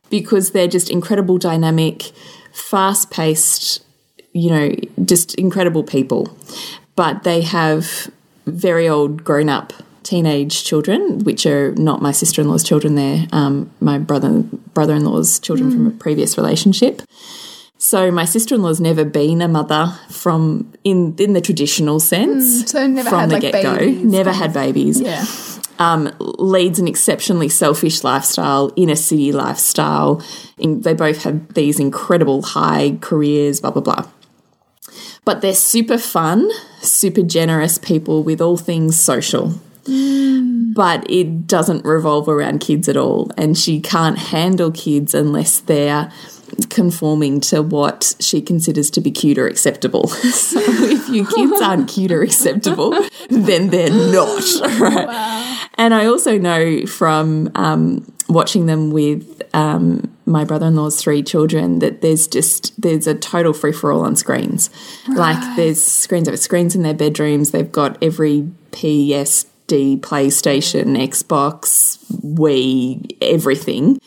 because 0.10 0.51
they're 0.51 0.67
just 0.67 0.89
incredible, 0.89 1.38
dynamic, 1.38 2.12
fast 2.51 3.12
paced, 3.12 3.83
you 4.33 4.49
know, 4.49 4.75
just 5.05 5.36
incredible 5.36 5.83
people. 5.83 6.36
But 6.95 7.23
they 7.23 7.41
have 7.41 8.10
very 8.47 8.89
old 8.89 9.23
grown 9.23 9.49
up 9.49 9.73
teenage 10.01 10.63
children, 10.63 11.19
which 11.19 11.45
are 11.45 11.73
not 11.75 12.01
my 12.01 12.12
sister 12.12 12.41
in 12.41 12.47
law's 12.47 12.63
children, 12.63 12.95
they're 12.95 13.27
um, 13.33 13.69
my 13.81 13.99
brother 13.99 14.41
brother 14.73 14.95
in 14.95 15.03
law's 15.03 15.38
children 15.38 15.69
from 15.69 15.88
a 15.88 15.91
previous 15.91 16.38
relationship. 16.38 17.01
So 17.88 18.12
my 18.12 18.26
sister 18.26 18.54
in 18.54 18.63
law's 18.63 18.82
never 18.82 19.06
been 19.06 19.41
a 19.41 19.47
mother 19.47 19.97
from 20.10 20.73
in 20.84 21.15
in 21.17 21.32
the 21.32 21.39
traditional 21.39 22.02
sense. 22.02 22.69
so 22.69 22.86
never 22.86 23.10
from 23.10 23.19
had, 23.21 23.30
the 23.30 23.34
like, 23.36 23.41
get 23.43 23.63
go. 23.63 23.78
babies, 23.78 24.04
Never 24.04 24.34
had 24.34 24.52
babies 24.52 25.00
yeah. 25.00 25.26
um, 25.80 26.13
leads 26.19 26.80
an 26.80 26.89
exceptionally 26.89 27.47
selfish 27.47 28.04
lifestyle, 28.04 28.73
inner 28.76 28.97
city 28.97 29.32
lifestyle. 29.32 30.21
In, 30.58 30.82
they 30.82 30.93
both 30.93 31.23
have 31.23 31.54
these 31.54 31.80
incredible 31.80 32.41
high 32.41 32.97
careers, 33.00 33.62
blah, 33.62 33.71
blah, 33.71 33.82
blah. 33.82 34.06
But 35.23 35.39
they're 35.39 35.54
super 35.56 35.97
fun, 35.97 36.52
super 36.82 37.21
generous 37.21 37.78
people 37.78 38.21
with 38.21 38.41
all 38.41 38.58
things 38.58 39.00
social. 39.00 39.62
But 39.86 41.10
it 41.10 41.47
doesn't 41.47 41.86
revolve 41.86 42.28
around 42.28 42.60
kids 42.60 42.89
at 42.89 42.97
all. 42.97 43.32
And 43.38 43.58
she 43.58 43.80
can't 43.80 44.17
handle 44.17 44.71
kids 44.71 45.13
unless 45.13 45.62
they're 45.62 46.12
conforming 46.69 47.41
to 47.41 47.62
what 47.62 48.15
she 48.19 48.41
considers 48.41 48.89
to 48.91 49.01
be 49.01 49.12
cute 49.12 49.38
or 49.38 49.47
acceptable. 49.47 50.07
so 50.07 50.60
if 50.60 51.10
your 51.10 51.25
kids 51.25 51.62
aren't 51.62 51.89
cute 51.89 52.12
or 52.12 52.21
acceptable, 52.21 52.91
then 53.29 53.69
they're 53.69 53.89
not. 53.89 54.43
Right? 54.77 55.69
And 55.77 55.93
I 55.93 56.05
also 56.05 56.38
know 56.38 56.86
from 56.86 57.51
um, 57.55 58.12
watching 58.29 58.65
them 58.65 58.91
with 58.91 59.41
um, 59.53 60.15
my 60.25 60.43
brother-in-law's 60.43 61.01
three 61.01 61.23
children 61.23 61.79
that 61.79 62.01
there's 62.01 62.27
just 62.27 62.79
there's 62.79 63.07
a 63.07 63.15
total 63.15 63.53
free 63.53 63.71
for 63.71 63.91
all 63.91 64.01
on 64.01 64.15
screens. 64.15 64.69
Like 65.07 65.55
there's 65.55 65.83
screens 65.83 66.27
over 66.27 66.38
screens 66.38 66.75
in 66.75 66.83
their 66.83 66.93
bedrooms. 66.93 67.51
They've 67.51 67.71
got 67.71 68.01
every 68.03 68.49
PSD, 68.71 69.99
PlayStation, 70.01 70.97
Xbox, 70.97 71.97
Wii, 72.21 73.17
everything. 73.21 73.99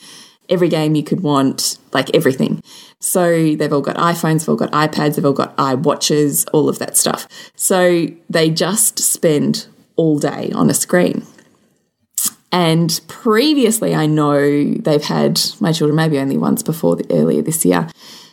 Every 0.51 0.69
game 0.69 0.95
you 0.95 1.03
could 1.03 1.23
want, 1.23 1.79
like 1.93 2.15
everything. 2.15 2.63
So 2.99 3.55
they've 3.55 3.73
all 3.73 3.81
got 3.81 3.97
iPhones, 3.97 4.41
they've 4.41 4.51
all 4.51 4.57
got 4.57 4.73
iPads, 4.73 5.17
they've 5.17 5.25
all 5.25 5.33
got 5.33 5.57
iWatches, 5.57 6.47
all 6.53 6.69
of 6.69 6.79
that 6.81 6.97
stuff. 6.97 7.27
So 7.57 8.09
they 8.29 8.51
just 8.51 8.99
spend 8.99 9.69
all 9.97 10.19
day 10.19 10.51
on 10.55 10.69
a 10.69 10.75
screen. 10.75 11.25
And 12.53 13.01
previously, 13.07 13.95
I 13.95 14.07
know 14.07 14.75
they've 14.75 15.05
had 15.05 15.41
my 15.61 15.73
children 15.73 15.97
maybe 15.97 16.19
only 16.19 16.37
once 16.37 16.63
before 16.63 16.97
the, 16.97 17.07
earlier 17.11 17.43
this 17.43 17.65
year. 17.65 17.89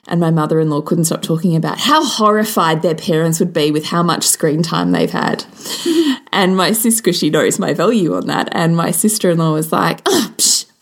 And 0.07 0.19
my 0.19 0.31
mother 0.31 0.59
in 0.59 0.69
law 0.69 0.81
couldn't 0.81 1.05
stop 1.05 1.21
talking 1.21 1.55
about 1.55 1.79
how 1.79 2.03
horrified 2.03 2.81
their 2.81 2.95
parents 2.95 3.39
would 3.39 3.53
be 3.53 3.71
with 3.71 3.85
how 3.85 4.01
much 4.01 4.23
screen 4.23 4.63
time 4.63 4.91
they've 4.91 5.11
had. 5.11 5.45
and 6.31 6.55
my 6.55 6.71
sister, 6.71 7.11
she 7.11 7.29
knows 7.29 7.59
my 7.59 7.73
value 7.73 8.15
on 8.15 8.27
that, 8.27 8.47
and 8.53 8.75
my 8.75 8.91
sister 8.91 9.31
in 9.31 9.37
law 9.37 9.53
was 9.53 9.71
like, 9.71 10.01
oh, 10.05 10.33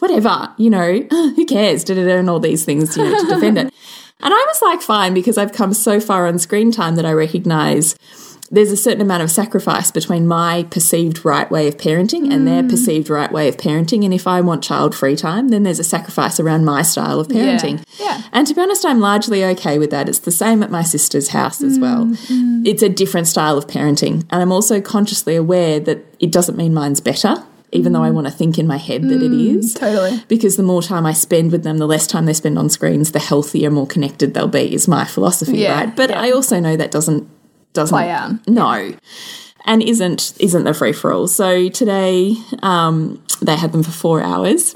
whatever, 0.07 0.53
you 0.57 0.69
know, 0.69 1.01
who 1.09 1.45
cares? 1.45 1.83
Did 1.83 1.97
it 1.97 2.09
earn 2.09 2.29
all 2.29 2.39
these 2.39 2.65
things, 2.65 2.95
you 2.95 3.03
know, 3.03 3.19
to 3.21 3.33
defend 3.33 3.57
it. 3.57 3.73
And 4.21 4.33
I 4.33 4.45
was 4.47 4.61
like, 4.61 4.81
fine, 4.81 5.13
because 5.13 5.37
I've 5.37 5.51
come 5.51 5.73
so 5.73 5.99
far 5.99 6.25
on 6.25 6.39
screen 6.39 6.71
time 6.71 6.95
that 6.95 7.05
I 7.05 7.11
recognize 7.11 7.97
there's 8.49 8.71
a 8.71 8.77
certain 8.77 9.01
amount 9.01 9.23
of 9.23 9.29
sacrifice 9.29 9.91
between 9.91 10.25
my 10.25 10.63
perceived 10.71 11.25
right 11.25 11.51
way 11.51 11.67
of 11.67 11.75
parenting 11.75 12.31
and 12.31 12.47
their 12.47 12.63
mm. 12.63 12.69
perceived 12.69 13.09
right 13.09 13.31
way 13.31 13.49
of 13.49 13.57
parenting. 13.57 14.05
And 14.05 14.13
if 14.13 14.25
I 14.25 14.39
want 14.39 14.63
child 14.63 14.95
free 14.95 15.17
time, 15.17 15.49
then 15.49 15.63
there's 15.63 15.79
a 15.79 15.83
sacrifice 15.83 16.39
around 16.39 16.63
my 16.63 16.81
style 16.81 17.19
of 17.19 17.27
parenting. 17.27 17.83
Yeah. 17.99 18.21
And 18.31 18.47
to 18.47 18.53
be 18.53 18.61
honest, 18.61 18.85
I'm 18.85 19.01
largely 19.01 19.43
okay 19.43 19.77
with 19.77 19.89
that. 19.91 20.07
It's 20.07 20.19
the 20.19 20.31
same 20.31 20.63
at 20.63 20.71
my 20.71 20.81
sister's 20.81 21.29
house 21.29 21.61
as 21.61 21.77
well. 21.77 22.05
Mm, 22.05 22.15
mm. 22.15 22.67
It's 22.67 22.81
a 22.81 22.89
different 22.89 23.27
style 23.27 23.57
of 23.57 23.67
parenting. 23.67 24.25
And 24.29 24.41
I'm 24.41 24.51
also 24.51 24.79
consciously 24.79 25.35
aware 25.35 25.81
that 25.81 26.05
it 26.19 26.31
doesn't 26.31 26.57
mean 26.57 26.73
mine's 26.73 27.01
better. 27.01 27.43
Even 27.71 27.93
though 27.93 28.03
I 28.03 28.11
want 28.11 28.27
to 28.27 28.33
think 28.33 28.57
in 28.57 28.67
my 28.67 28.77
head 28.77 29.03
that 29.03 29.21
it 29.21 29.31
is. 29.33 29.73
Totally. 29.73 30.23
Because 30.27 30.55
the 30.55 30.63
more 30.63 30.81
time 30.81 31.05
I 31.05 31.13
spend 31.13 31.51
with 31.51 31.63
them, 31.63 31.77
the 31.77 31.87
less 31.87 32.07
time 32.07 32.25
they 32.25 32.33
spend 32.33 32.57
on 32.57 32.69
screens, 32.69 33.11
the 33.11 33.19
healthier, 33.19 33.69
more 33.69 33.87
connected 33.87 34.33
they'll 34.33 34.47
be, 34.47 34.73
is 34.73 34.87
my 34.87 35.03
philosophy, 35.03 35.57
Yeah, 35.57 35.79
right? 35.79 35.95
But 35.95 36.09
yeah. 36.11 36.21
I 36.21 36.31
also 36.31 36.59
know 36.59 36.77
that 36.77 36.91
doesn't 36.91 37.29
doesn't 37.73 37.95
Play 37.97 38.09
out. 38.09 38.47
No. 38.47 38.93
And 39.65 39.83
isn't 39.83 40.33
isn't 40.39 40.63
the 40.63 40.73
free 40.73 40.93
for 40.93 41.11
all. 41.11 41.27
So 41.27 41.69
today 41.69 42.35
um, 42.61 43.21
they 43.41 43.57
had 43.57 43.71
them 43.71 43.83
for 43.83 43.91
four 43.91 44.21
hours. 44.21 44.75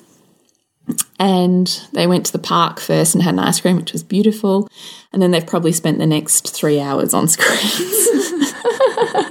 And 1.19 1.67
they 1.93 2.07
went 2.07 2.25
to 2.27 2.31
the 2.31 2.39
park 2.39 2.79
first 2.79 3.13
and 3.13 3.23
had 3.23 3.35
an 3.35 3.39
ice 3.39 3.61
cream, 3.61 3.75
which 3.75 3.93
was 3.93 4.03
beautiful. 4.03 4.67
And 5.13 5.21
then 5.21 5.31
they've 5.31 5.45
probably 5.45 5.71
spent 5.71 5.99
the 5.99 6.07
next 6.07 6.49
three 6.55 6.79
hours 6.79 7.13
on 7.13 7.27
screens. 7.27 8.33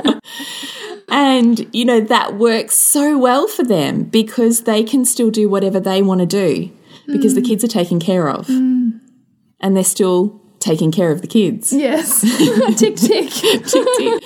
and, 1.18 1.74
you 1.74 1.85
know, 1.85 2.00
that 2.00 2.37
works 2.37 2.76
so 2.76 3.18
well 3.18 3.48
for 3.48 3.64
them 3.64 4.04
because 4.04 4.62
they 4.62 4.85
can 4.85 5.04
still 5.04 5.31
do 5.31 5.48
whatever 5.48 5.81
they 5.81 6.00
want 6.00 6.20
to 6.20 6.26
do 6.26 6.70
because 7.09 7.35
the 7.35 7.40
mm. 7.40 7.48
kids 7.48 7.64
are 7.64 7.68
taken 7.68 7.98
care 7.98 8.28
of. 8.28 8.46
Mm. 8.46 9.00
And 9.61 9.76
they're 9.76 9.83
still 9.83 10.40
taking 10.61 10.92
care 10.92 11.11
of 11.11 11.20
the 11.20 11.26
kids. 11.26 11.72
Yes. 11.72 12.20
tick 12.78 12.94
tick. 12.94 13.31
Tick, 13.31 13.64
tick. 13.66 14.24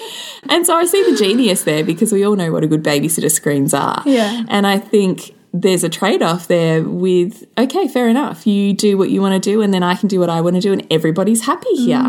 and 0.51 0.67
so 0.67 0.77
I 0.77 0.85
see 0.85 1.03
the 1.11 1.17
genius 1.17 1.65
there 1.65 1.83
because 1.83 2.13
we 2.13 2.27
all 2.27 2.37
know 2.37 2.53
what 2.53 2.63
a 2.63 2.67
good 2.67 2.83
babysitter 2.83 3.31
screens 3.31 3.73
are. 3.73 4.03
Yeah. 4.05 4.45
And 4.49 4.67
I 4.67 4.77
think 4.77 5.35
there's 5.53 5.85
a 5.85 5.89
trade 5.89 6.23
off 6.23 6.49
there 6.49 6.83
with, 6.83 7.45
okay, 7.59 7.87
fair 7.87 8.09
enough. 8.09 8.47
You 8.47 8.73
do 8.73 8.97
what 8.97 9.11
you 9.11 9.21
want 9.21 9.35
to 9.35 9.51
do, 9.51 9.61
and 9.61 9.73
then 9.73 9.83
I 9.83 9.95
can 9.95 10.09
do 10.09 10.19
what 10.19 10.31
I 10.31 10.41
want 10.41 10.57
to 10.57 10.61
do, 10.61 10.73
and 10.73 10.87
everybody's 10.91 11.45
happy 11.45 11.75
here. 11.75 12.03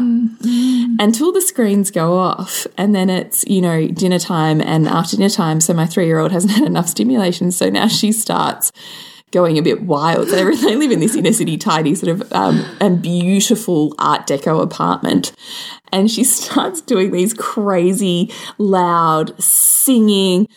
Until 1.00 1.32
the 1.32 1.42
screens 1.42 1.92
go 1.92 2.18
off, 2.18 2.66
and 2.78 2.96
then 2.96 3.10
it's, 3.10 3.44
you 3.46 3.62
know, 3.62 3.88
dinner 3.88 4.20
time 4.20 4.62
and 4.62 4.88
after 4.88 5.18
dinner 5.18 5.30
time. 5.30 5.60
So 5.60 5.74
my 5.74 5.86
three 5.86 6.06
year 6.06 6.20
old 6.20 6.32
hasn't 6.32 6.54
had 6.58 6.64
enough 6.64 6.88
stimulation. 6.88 7.52
So 7.52 7.70
now 7.70 7.88
she 7.88 8.12
starts 8.14 8.72
going 9.32 9.58
a 9.58 9.62
bit 9.62 9.82
wild. 9.82 10.30
So 10.30 10.36
they 10.56 10.76
live 10.76 10.92
in 10.92 11.02
this 11.02 11.16
inner 11.16 11.34
city, 11.34 11.58
tidy 11.58 11.96
sort 11.96 12.22
of 12.22 12.32
um, 12.32 12.64
and 12.80 13.02
beautiful 13.02 13.94
Art 14.00 14.28
Deco 14.28 14.62
apartment, 14.62 15.34
and 15.94 16.12
she 16.12 16.24
starts 16.26 16.82
doing 16.82 17.12
these 17.12 17.34
crazy, 17.34 18.34
loud 18.58 19.42
singing. 19.42 20.50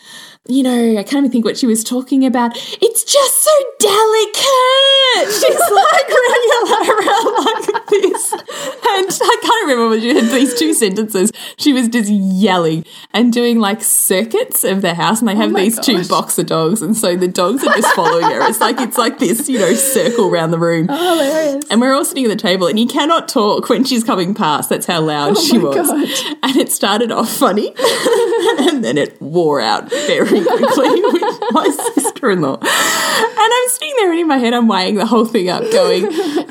You 0.49 0.63
know, 0.63 0.97
I 0.97 1.03
can't 1.03 1.17
even 1.17 1.31
think 1.31 1.43
what 1.43 1.57
she 1.57 1.67
was 1.67 1.83
talking 1.83 2.25
about. 2.25 2.55
It's 2.55 3.03
just 3.03 3.43
so 3.43 3.51
delicate. 3.79 5.33
She's 5.33 5.59
like 5.71 6.09
running 6.09 6.51
around 6.89 7.65
like 7.65 7.87
this, 7.87 8.31
and 8.31 9.19
I 9.21 9.37
can't 9.41 9.67
remember 9.67 9.89
what 9.89 10.01
she 10.01 10.15
had 10.15 10.31
these 10.31 10.57
two 10.57 10.73
sentences. 10.73 11.33
She 11.57 11.73
was 11.73 11.89
just 11.89 12.09
yelling 12.09 12.85
and 13.13 13.33
doing 13.33 13.59
like 13.59 13.83
circuits 13.83 14.63
of 14.63 14.81
the 14.81 14.93
house, 14.93 15.19
and 15.19 15.27
they 15.27 15.33
oh 15.33 15.37
have 15.37 15.51
my 15.51 15.63
these 15.63 15.79
two 15.79 16.05
boxer 16.07 16.43
dogs, 16.43 16.81
and 16.81 16.95
so 16.95 17.17
the 17.17 17.27
dogs 17.27 17.63
are 17.65 17.75
just 17.75 17.93
following 17.93 18.23
her. 18.23 18.47
It's 18.47 18.61
like 18.61 18.79
it's 18.79 18.97
like 18.97 19.19
this, 19.19 19.49
you 19.49 19.59
know, 19.59 19.73
circle 19.73 20.29
around 20.29 20.51
the 20.51 20.59
room. 20.59 20.87
Oh, 20.89 21.17
hilarious. 21.17 21.65
And 21.69 21.81
we're 21.81 21.93
all 21.93 22.05
sitting 22.05 22.23
at 22.23 22.29
the 22.29 22.37
table, 22.37 22.67
and 22.67 22.79
you 22.79 22.87
cannot 22.87 23.27
talk 23.27 23.67
when 23.67 23.83
she's 23.83 24.05
coming 24.05 24.33
past. 24.33 24.69
That's 24.69 24.85
how 24.85 25.01
loud 25.01 25.26
Oh 25.35 25.41
she 25.41 25.57
Oh 25.57 25.61
my 25.71 25.81
was. 25.81 25.87
God. 26.21 26.37
And 26.47 26.55
it 26.57 26.71
started 26.71 27.11
off 27.11 27.29
funny, 27.29 27.73
and 28.59 28.83
then 28.83 28.97
it 28.97 29.21
wore 29.21 29.59
out 29.59 29.89
very 29.89 30.25
quickly 30.41 31.01
with 31.13 31.41
my 31.51 31.67
sister 31.95 32.31
in 32.31 32.41
law. 32.41 32.55
And 32.55 33.53
I'm 33.53 33.69
sitting 33.69 33.93
there, 33.97 34.11
and 34.11 34.19
in 34.21 34.27
my 34.27 34.37
head, 34.37 34.53
I'm 34.53 34.67
weighing 34.67 34.95
the 34.95 35.05
whole 35.05 35.25
thing 35.25 35.49
up, 35.49 35.63
going, 35.71 36.03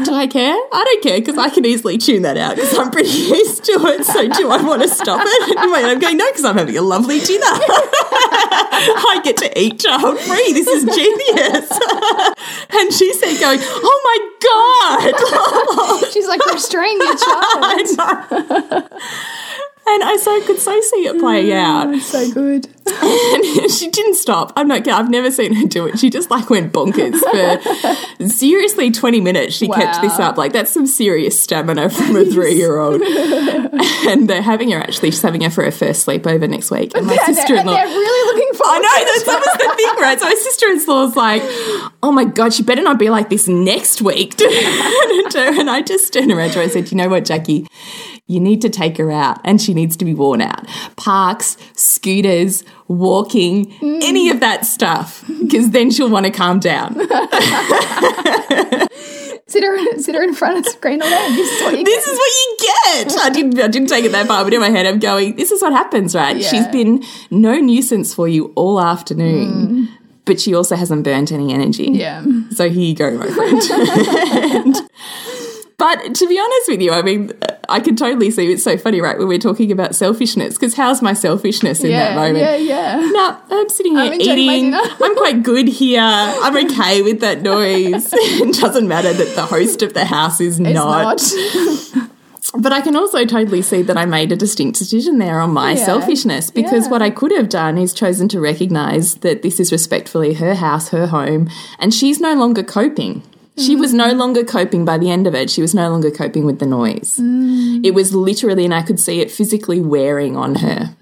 Do 0.05 0.13
I 0.13 0.27
care? 0.27 0.53
I 0.55 0.85
don't 0.85 1.03
care, 1.03 1.19
because 1.19 1.39
I 1.39 1.49
can 1.49 1.65
easily 1.65 1.97
tune 1.99 2.23
that 2.23 2.37
out, 2.37 2.57
because 2.57 2.77
I'm 2.79 2.91
pretty 2.91 3.09
used 3.09 3.65
to 3.65 3.73
it. 3.87 4.05
So 4.05 4.29
do 4.29 4.51
I 4.51 4.63
want 4.63 4.83
to 4.83 4.89
stop 4.89 5.21
it? 5.25 5.43
And 5.57 5.65
in 5.65 5.71
my 5.71 5.79
head, 5.79 5.91
I'm 5.93 5.99
going, 5.99 6.17
No, 6.19 6.27
because 6.31 6.45
I'm 6.45 6.57
having 6.59 6.77
a 6.77 6.83
lovely 6.83 7.21
dinner. 7.21 7.47
I 7.49 9.21
get 9.25 9.37
to 9.39 9.59
eat 9.59 9.81
child 9.81 10.19
free. 10.21 10.53
This 10.53 10.67
is 10.69 10.85
genius. 10.85 11.71
and 12.71 12.93
she's 12.93 13.21
there 13.21 13.39
going, 13.41 13.61
Oh 13.63 14.01
my 14.05 14.19
God. 16.03 16.13
She's 16.13 16.27
like 16.29 16.45
restraining 16.47 16.99
your 16.99 17.17
child. 17.17 18.56
And 19.89 20.03
I 20.03 20.17
so 20.17 20.43
could 20.43 20.59
so 20.59 20.81
see 20.81 21.07
it 21.07 21.17
playing 21.21 21.47
mm, 21.47 21.55
out. 21.55 21.95
It's 21.95 22.07
so 22.07 22.29
good. 22.33 22.67
And 22.87 23.71
she 23.71 23.89
didn't 23.89 24.17
stop. 24.17 24.53
I'm 24.57 24.67
not 24.67 24.79
kidding. 24.79 24.95
I've 24.95 25.09
never 25.09 25.31
seen 25.31 25.55
her 25.55 25.65
do 25.69 25.87
it. 25.87 26.01
She 26.01 26.11
just 26.11 26.29
like 26.29 26.51
went 26.51 26.73
bonkers 26.73 27.21
for 28.19 28.27
seriously 28.29 28.91
20 28.91 29.21
minutes. 29.21 29.55
She 29.55 29.69
kept 29.69 30.03
this 30.03 30.19
up. 30.19 30.37
Like 30.37 30.53
that's 30.53 30.73
some 30.73 30.89
serious 30.89 31.41
stamina 31.41 31.91
from 31.91 32.17
a 32.17 32.25
three 32.25 32.55
year 32.55 32.81
old. 32.81 33.01
and 33.01 34.29
they're 34.29 34.43
having 34.43 34.73
her 34.73 34.81
actually, 34.81 35.13
she's 35.13 35.23
having 35.23 35.43
her 35.43 35.51
for 35.51 35.63
her 35.63 35.71
first 35.71 36.05
sleepover 36.05 36.51
next 36.51 36.73
week. 36.73 36.97
And 36.97 37.07
my 37.07 37.17
sister 37.19 37.53
in 37.53 37.61
and 37.61 37.69
law. 37.69 37.77
they're 37.77 37.87
really 37.87 38.35
looking 38.35 38.59
forward 38.59 38.75
I 38.75 38.79
know, 38.79 39.05
that's, 39.05 39.23
that 39.23 39.39
was 39.39 39.57
the 39.57 39.77
thing, 39.77 40.03
right? 40.03 40.19
So 40.19 40.27
my 40.27 40.35
sister-in-law's 40.35 41.15
like, 41.15 41.43
oh 42.03 42.11
my 42.11 42.25
God, 42.25 42.53
she 42.53 42.65
better 42.65 42.83
not 42.83 42.99
be 42.99 43.09
like 43.09 43.31
this 43.31 43.47
next 43.47 44.03
week. 44.03 44.41
and 44.41 45.71
I 45.71 45.83
just 45.87 46.13
turned 46.13 46.33
around 46.33 46.51
to 46.51 46.57
her 46.57 46.63
and 46.63 46.73
said, 46.73 46.91
you 46.91 46.97
know 46.97 47.09
what, 47.09 47.25
Jackie? 47.25 47.69
You 48.29 48.41
need 48.41 48.61
to 48.63 48.69
take 48.69 48.97
her 48.97 49.13
out 49.13 49.39
and 49.45 49.63
she 49.63 49.73
needs 49.73 49.97
to 49.99 50.05
be 50.05 50.13
worn 50.13 50.43
out. 50.43 50.67
Parks, 50.97 51.57
scooters, 51.75 52.65
walking, 52.89 53.73
any 54.03 54.31
of 54.31 54.41
that 54.41 54.67
stuff, 54.67 55.25
because 55.41 55.71
then 55.71 55.93
she'll 55.93 56.11
want 56.11 56.27
to 56.27 56.33
calm 56.33 56.59
down. 56.59 56.95
Sit 59.49 59.63
her, 59.63 59.99
sit 60.01 60.17
her 60.17 60.25
in 60.25 60.35
front 60.35 60.59
of 60.59 60.65
the 60.65 60.71
screen 60.71 61.01
all 61.01 61.09
day. 61.09 61.37
This 61.37 61.49
is 61.53 61.63
what 61.63 61.79
you 61.79 61.85
this 61.85 62.05
get. 62.05 62.13
is 62.13 62.19
what 62.19 62.33
you 62.35 62.57
get. 62.59 63.19
I 63.21 63.31
didn't, 63.31 63.61
I 63.61 63.69
didn't 63.69 63.89
take 63.89 64.05
it 64.05 64.11
that 64.11 64.27
far, 64.27 64.43
but 64.43 64.53
in 64.53 64.59
my 64.59 64.71
head, 64.71 64.87
I'm 64.87 64.99
going, 64.99 65.37
this 65.37 65.53
is 65.53 65.63
what 65.63 65.73
happens, 65.73 66.17
right? 66.17 66.37
Yeah. 66.37 66.49
She's 66.49 66.67
been 66.67 67.05
no 67.31 67.57
nuisance 67.57 68.13
for 68.13 68.27
you 68.27 68.53
all 68.57 68.81
afternoon, 68.81 69.87
mm. 69.87 69.89
but 70.25 70.41
she 70.41 70.53
also 70.53 70.75
hasn't 70.75 71.05
burnt 71.05 71.31
any 71.31 71.55
energy. 71.55 71.85
Yeah. 71.93 72.25
So 72.57 72.69
here 72.69 72.83
you 72.83 72.97
go, 72.97 73.17
my 73.17 73.29
friend. 73.31 74.77
But 75.79 76.15
to 76.15 76.27
be 76.27 76.39
honest 76.39 76.69
with 76.69 76.81
you, 76.81 76.93
I 76.93 77.03
mean, 77.03 77.33
I 77.69 77.81
can 77.81 77.97
totally 77.97 78.31
see 78.31 78.51
it's 78.51 78.63
so 78.63 78.79
funny, 78.79 79.03
right, 79.03 79.19
when 79.19 79.29
we're 79.29 79.39
talking 79.39 79.71
about 79.71 79.95
selfishness, 79.95 80.55
because 80.55 80.75
how's 80.75 81.03
my 81.03 81.13
selfishness 81.13 81.85
in 81.85 81.91
that 81.91 82.15
moment? 82.15 82.39
yeah, 82.39 82.57
yeah. 82.57 83.11
No, 83.13 83.39
I'm 83.51 83.69
sitting 83.69 83.95
here 83.95 84.13
I'm 84.13 84.21
eating. 84.21 84.73
I'm 84.75 85.15
quite 85.17 85.43
good 85.43 85.69
here. 85.69 86.01
I'm 86.01 86.57
okay 86.71 87.03
with 87.03 87.21
that 87.21 87.43
noise. 87.43 88.09
it 88.13 88.55
doesn't 88.59 88.89
matter 88.89 89.13
that 89.13 89.35
the 89.35 89.43
host 89.43 89.83
of 89.83 89.93
the 89.93 90.07
house 90.07 90.41
is 90.41 90.59
It's 90.59 90.71
not. 90.71 91.21
not. 91.95 92.11
But 92.59 92.73
I 92.73 92.81
can 92.81 92.97
also 92.97 93.27
totally 93.27 93.61
see 93.61 93.83
that 93.83 93.99
I 93.99 94.07
made 94.07 94.33
a 94.33 94.37
distinct 94.37 94.79
decision 94.79 95.19
there 95.19 95.41
on 95.41 95.51
my 95.53 95.73
Yeah. 95.73 95.85
selfishness 95.85 96.51
because 96.51 96.85
Yeah. 96.87 96.91
what 96.91 97.03
I 97.03 97.11
could 97.11 97.33
have 97.33 97.51
done 97.51 97.77
is 97.77 97.93
chosen 97.93 98.29
to 98.29 98.41
recognize 98.41 99.17
that 99.17 99.43
this 99.43 99.61
is 99.61 99.73
respectfully 99.73 100.35
her 100.35 100.55
house, 100.55 100.89
her 100.89 101.09
home, 101.09 101.51
and 101.79 101.93
she's 101.93 102.19
no 102.19 102.33
longer 102.35 102.63
coping. 102.63 103.23
She 103.59 103.75
was 103.75 103.95
no 103.95 104.13
Mm. 104.13 104.19
longer 104.19 104.45
coping 104.45 104.85
by 104.85 104.99
the 104.99 105.11
end 105.11 105.27
of 105.27 105.35
it. 105.35 105.49
She 105.51 105.63
was 105.63 105.75
no 105.75 105.89
longer 105.91 106.11
coping 106.11 106.45
with 106.45 106.59
the 106.59 106.67
noise. 106.67 107.19
It 107.83 107.95
was 107.95 108.15
literally, 108.15 108.65
and 108.65 108.75
I 108.75 108.83
could 108.83 109.01
see 109.01 109.21
it 109.21 109.31
physically 109.31 109.81
wearing 109.81 110.37
on 110.37 110.57
her. 110.57 110.95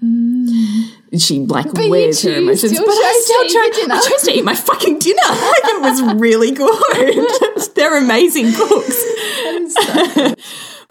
She 1.17 1.39
like 1.39 1.65
you 1.77 1.89
wears 1.89 2.21
her 2.23 2.35
emotions, 2.35 2.77
but 2.77 2.87
I 2.89 3.21
still 3.23 3.43
chose. 3.43 3.89
I 3.89 4.09
chose 4.09 4.21
to 4.23 4.31
eat 4.31 4.43
my 4.43 4.55
fucking 4.55 4.99
dinner. 4.99 5.21
Like 5.29 5.63
it 5.65 5.81
was 5.81 6.01
really 6.15 6.51
good. 6.51 7.27
They're 7.75 7.97
amazing 7.97 8.51
cooks. 8.53 10.35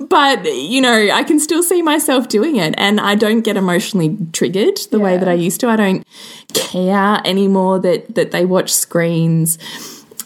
But, 0.09 0.45
you 0.53 0.81
know, 0.81 1.09
I 1.13 1.23
can 1.23 1.39
still 1.39 1.63
see 1.63 1.81
myself 1.81 2.29
doing 2.29 2.57
it 2.57 2.75
and 2.77 3.01
I 3.01 3.15
don't 3.15 3.43
get 3.43 3.57
emotionally 3.57 4.19
triggered 4.33 4.77
the 4.91 4.99
way 4.99 5.17
that 5.17 5.29
I 5.29 5.35
used 5.35 5.61
to. 5.61 5.69
I 5.69 5.77
don't 5.77 6.05
care 6.53 7.21
anymore 7.25 7.79
that, 7.79 8.15
that 8.17 8.33
they 8.33 8.45
watch 8.45 8.73
screens. 8.75 9.57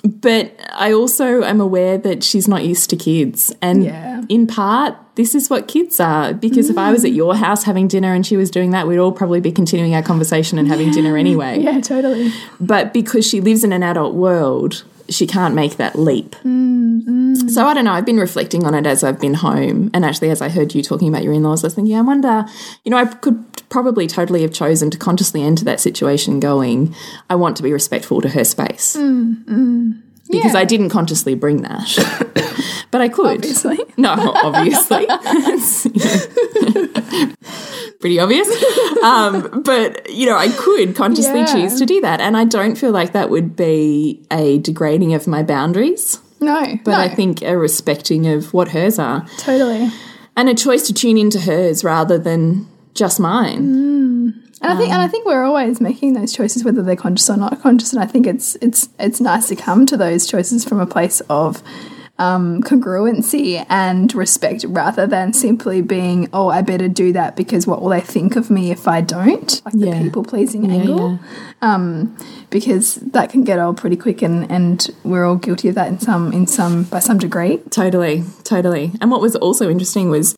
But 0.04 0.54
I 0.72 0.92
also 0.92 1.42
am 1.42 1.60
aware 1.60 1.98
that 1.98 2.22
she's 2.22 2.46
not 2.48 2.64
used 2.64 2.90
to 2.90 2.96
kids. 2.96 3.52
And 3.60 3.84
Yeah. 3.84 4.22
in 4.28 4.46
part, 4.46 4.94
this 5.16 5.34
is 5.34 5.50
what 5.50 5.66
kids 5.68 5.98
are. 6.00 6.32
Because 6.32 6.70
if 6.70 6.78
I 6.78 6.92
was 6.92 7.04
at 7.04 7.12
your 7.12 7.34
house 7.34 7.64
having 7.64 7.88
dinner 7.88 8.14
and 8.14 8.24
she 8.24 8.36
was 8.36 8.50
doing 8.50 8.70
that, 8.70 8.86
we'd 8.86 8.98
all 8.98 9.12
probably 9.12 9.40
be 9.40 9.50
continuing 9.52 9.94
our 9.94 10.02
conversation 10.02 10.58
and 10.58 10.68
having 10.68 10.90
dinner 10.92 11.16
anyway. 11.24 11.58
yeah, 11.60 11.80
totally. 11.80 12.32
But 12.60 12.92
because 12.92 13.26
she 13.26 13.40
lives 13.40 13.64
in 13.64 13.72
an 13.72 13.82
adult 13.82 14.14
world, 14.14 14.84
she 15.08 15.26
can't 15.26 15.54
make 15.54 15.76
that 15.78 15.98
leap. 15.98 16.36
Mm, 16.44 17.02
mm. 17.04 17.50
So 17.50 17.66
I 17.66 17.74
don't 17.74 17.84
know. 17.84 17.92
I've 17.92 18.04
been 18.04 18.18
reflecting 18.18 18.64
on 18.66 18.74
it 18.74 18.86
as 18.86 19.02
I've 19.02 19.20
been 19.20 19.34
home, 19.34 19.90
and 19.94 20.04
actually, 20.04 20.30
as 20.30 20.42
I 20.42 20.48
heard 20.48 20.74
you 20.74 20.82
talking 20.82 21.08
about 21.08 21.22
your 21.22 21.32
in-laws, 21.32 21.64
I 21.64 21.68
was 21.68 21.74
thinking, 21.74 21.96
I 21.96 22.02
wonder, 22.02 22.44
you 22.84 22.90
know, 22.90 22.96
I 22.98 23.06
could 23.06 23.44
probably 23.70 24.06
totally 24.06 24.42
have 24.42 24.52
chosen 24.52 24.90
to 24.90 24.98
consciously 24.98 25.42
enter 25.42 25.64
that 25.64 25.80
situation, 25.80 26.40
going, 26.40 26.94
I 27.30 27.34
want 27.36 27.56
to 27.58 27.62
be 27.62 27.72
respectful 27.72 28.20
to 28.22 28.28
her 28.30 28.44
space, 28.44 28.96
mm, 28.96 30.00
because 30.30 30.52
Yeah. 30.54 30.60
I 30.60 30.64
didn't 30.64 30.90
consciously 30.90 31.34
bring 31.34 31.62
that, 31.62 31.88
but 32.90 33.00
I 33.00 33.08
could. 33.08 33.36
Obviously. 33.38 33.78
No, 33.96 34.10
obviously. 34.12 35.06
It's, 38.00 38.10
you 38.10 38.18
know, 38.18 38.20
pretty 38.20 38.20
obvious. 38.20 38.48
Um, 39.02 39.62
but, 39.62 40.10
you 40.10 40.26
know, 40.26 40.36
I 40.36 40.48
could 40.48 40.96
consciously 40.96 41.40
Yeah. 41.40 41.46
choose 41.52 41.78
to 41.78 41.86
do 41.86 42.00
that. 42.00 42.20
And 42.20 42.36
I 42.36 42.44
don't 42.44 42.76
feel 42.76 42.90
like 42.90 43.12
that 43.12 43.30
would 43.30 43.54
be 43.54 44.20
a 44.30 44.58
degrading 44.58 45.14
of 45.14 45.26
my 45.28 45.42
boundaries, 45.44 46.18
No, 46.40 46.78
but 46.84 46.90
no, 46.92 46.98
I 46.98 47.08
think 47.08 47.42
a 47.42 47.56
respecting 47.56 48.26
of 48.26 48.52
what 48.52 48.68
hers 48.70 48.98
are 48.98 49.24
totally. 49.38 49.90
and 50.36 50.48
a 50.48 50.54
choice 50.54 50.86
to 50.88 50.92
tune 50.94 51.16
into 51.16 51.40
hers 51.40 51.84
rather 51.84 52.18
than 52.18 52.66
just 52.94 53.20
mine. 53.20 54.34
And 54.60 54.72
I 54.72 54.76
think, 54.76 54.90
and 54.92 55.00
I 55.00 55.06
think 55.06 55.24
we're 55.24 55.44
always 55.44 55.80
making 55.80 56.14
those 56.14 56.32
choices, 56.32 56.64
whether 56.64 56.82
they're 56.82 56.96
conscious 56.96 57.30
or 57.30 57.36
not 57.36 57.62
conscious. 57.62 57.92
And 57.92 58.02
I 58.02 58.06
think 58.06 58.26
it's 58.26 58.56
it's 58.60 58.88
it's 58.98 59.20
nice 59.20 59.46
to 59.48 59.54
come 59.54 59.86
to 59.86 59.96
those 59.96 60.26
choices 60.26 60.64
from 60.64 60.80
a 60.80 60.86
place 60.86 61.20
of 61.30 61.62
um, 62.18 62.62
congruency 62.62 63.64
and 63.68 64.14
respect, 64.14 64.64
rather 64.68 65.06
than 65.06 65.32
simply 65.32 65.80
being, 65.82 66.28
"Oh, 66.32 66.48
I 66.48 66.62
better 66.62 66.88
do 66.88 67.12
that 67.12 67.36
because 67.36 67.66
what 67.66 67.80
will 67.82 67.90
they 67.90 68.00
think 68.00 68.36
of 68.36 68.50
me 68.50 68.70
if 68.70 68.88
I 68.88 69.00
don't?" 69.00 69.62
Like 69.64 69.74
Yeah. 69.76 69.98
the 69.98 70.04
people 70.04 70.24
pleasing 70.24 70.70
angle, 70.70 71.18
um, 71.62 72.16
because 72.50 72.96
that 72.96 73.30
can 73.30 73.44
get 73.44 73.58
old 73.58 73.76
pretty 73.76 73.96
quick, 73.96 74.22
and 74.22 74.50
and 74.50 74.88
we're 75.04 75.24
all 75.24 75.36
guilty 75.36 75.68
of 75.68 75.74
that 75.76 75.88
in 75.88 75.98
some 76.00 76.32
in 76.32 76.46
some 76.46 76.84
by 76.84 76.98
some 76.98 77.18
degree. 77.18 77.58
Totally, 77.70 78.24
totally. 78.44 78.92
And 79.00 79.10
what 79.10 79.20
was 79.20 79.36
also 79.36 79.70
interesting 79.70 80.10
was 80.10 80.36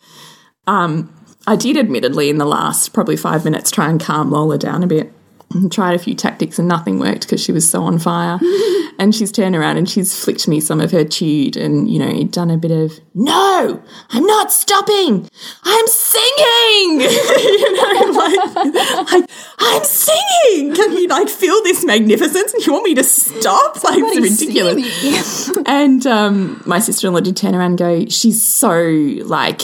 um, 0.66 1.12
I 1.46 1.56
did 1.56 1.76
admittedly 1.76 2.28
in 2.28 2.38
the 2.38 2.44
last 2.44 2.92
probably 2.92 3.16
five 3.16 3.44
minutes 3.44 3.70
try 3.70 3.88
and 3.88 4.00
calm 4.00 4.30
Lola 4.30 4.58
down 4.58 4.82
a 4.82 4.86
bit. 4.86 5.12
And 5.52 5.72
tried 5.72 5.94
a 5.94 5.98
few 5.98 6.14
tactics 6.14 6.60
and 6.60 6.68
nothing 6.68 7.00
worked 7.00 7.22
because 7.22 7.42
she 7.42 7.50
was 7.50 7.68
so 7.68 7.82
on 7.82 7.98
fire. 7.98 8.38
and 9.00 9.12
she's 9.12 9.32
turned 9.32 9.56
around 9.56 9.78
and 9.78 9.90
she's 9.90 10.14
flicked 10.24 10.46
me 10.46 10.60
some 10.60 10.80
of 10.80 10.92
her 10.92 11.04
chewed 11.04 11.56
and, 11.56 11.90
you 11.90 11.98
know, 11.98 12.22
done 12.24 12.50
a 12.50 12.56
bit 12.56 12.70
of, 12.70 12.92
no, 13.14 13.82
I'm 14.10 14.26
not 14.26 14.52
stopping. 14.52 15.28
I'm 15.64 15.86
singing. 15.88 17.00
you 17.00 17.76
know, 17.76 18.12
like, 18.12 19.12
like, 19.12 19.30
I'm 19.58 19.82
singing. 19.82 20.74
Can 20.74 20.92
you 20.92 21.08
like 21.08 21.28
feel 21.28 21.60
this 21.64 21.84
magnificence? 21.84 22.54
And 22.54 22.64
you 22.64 22.72
want 22.72 22.84
me 22.84 22.94
to 22.94 23.02
stop? 23.04 23.82
Like 23.82 23.98
Bloody 23.98 24.18
it's 24.18 24.40
ridiculous. 24.40 25.50
And 25.66 26.06
um, 26.06 26.62
my 26.64 26.78
sister 26.78 27.08
in 27.08 27.14
law 27.14 27.20
did 27.20 27.36
turn 27.36 27.54
around 27.54 27.70
and 27.70 27.78
go, 27.78 28.06
she's 28.08 28.46
so 28.46 28.72
like 29.24 29.62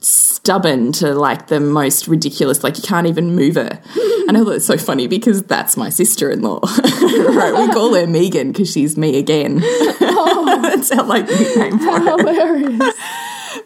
stubborn 0.00 0.92
to 0.92 1.14
like 1.14 1.48
the 1.48 1.60
most 1.60 2.06
ridiculous, 2.08 2.62
like 2.62 2.76
you 2.76 2.82
can't 2.82 3.06
even 3.06 3.34
move 3.34 3.56
her. 3.56 3.80
And 4.26 4.38
I 4.38 4.40
thought 4.42 4.54
it's 4.54 4.64
so 4.64 4.78
funny 4.78 5.06
because 5.06 5.42
that's 5.42 5.76
my 5.76 5.90
sister 5.90 6.30
in 6.30 6.40
law. 6.40 6.60
right? 6.62 7.52
We 7.54 7.68
call 7.74 7.92
her 7.92 8.06
Megan 8.06 8.52
because 8.52 8.72
she's 8.72 8.96
me 8.96 9.18
again. 9.18 9.60
Oh. 9.62 10.60
that's 10.62 10.90
our 10.92 11.04
like 11.04 11.28
nickname 11.28 11.78
for 11.78 12.00
her. 12.00 12.16
Hilarious. 12.16 12.94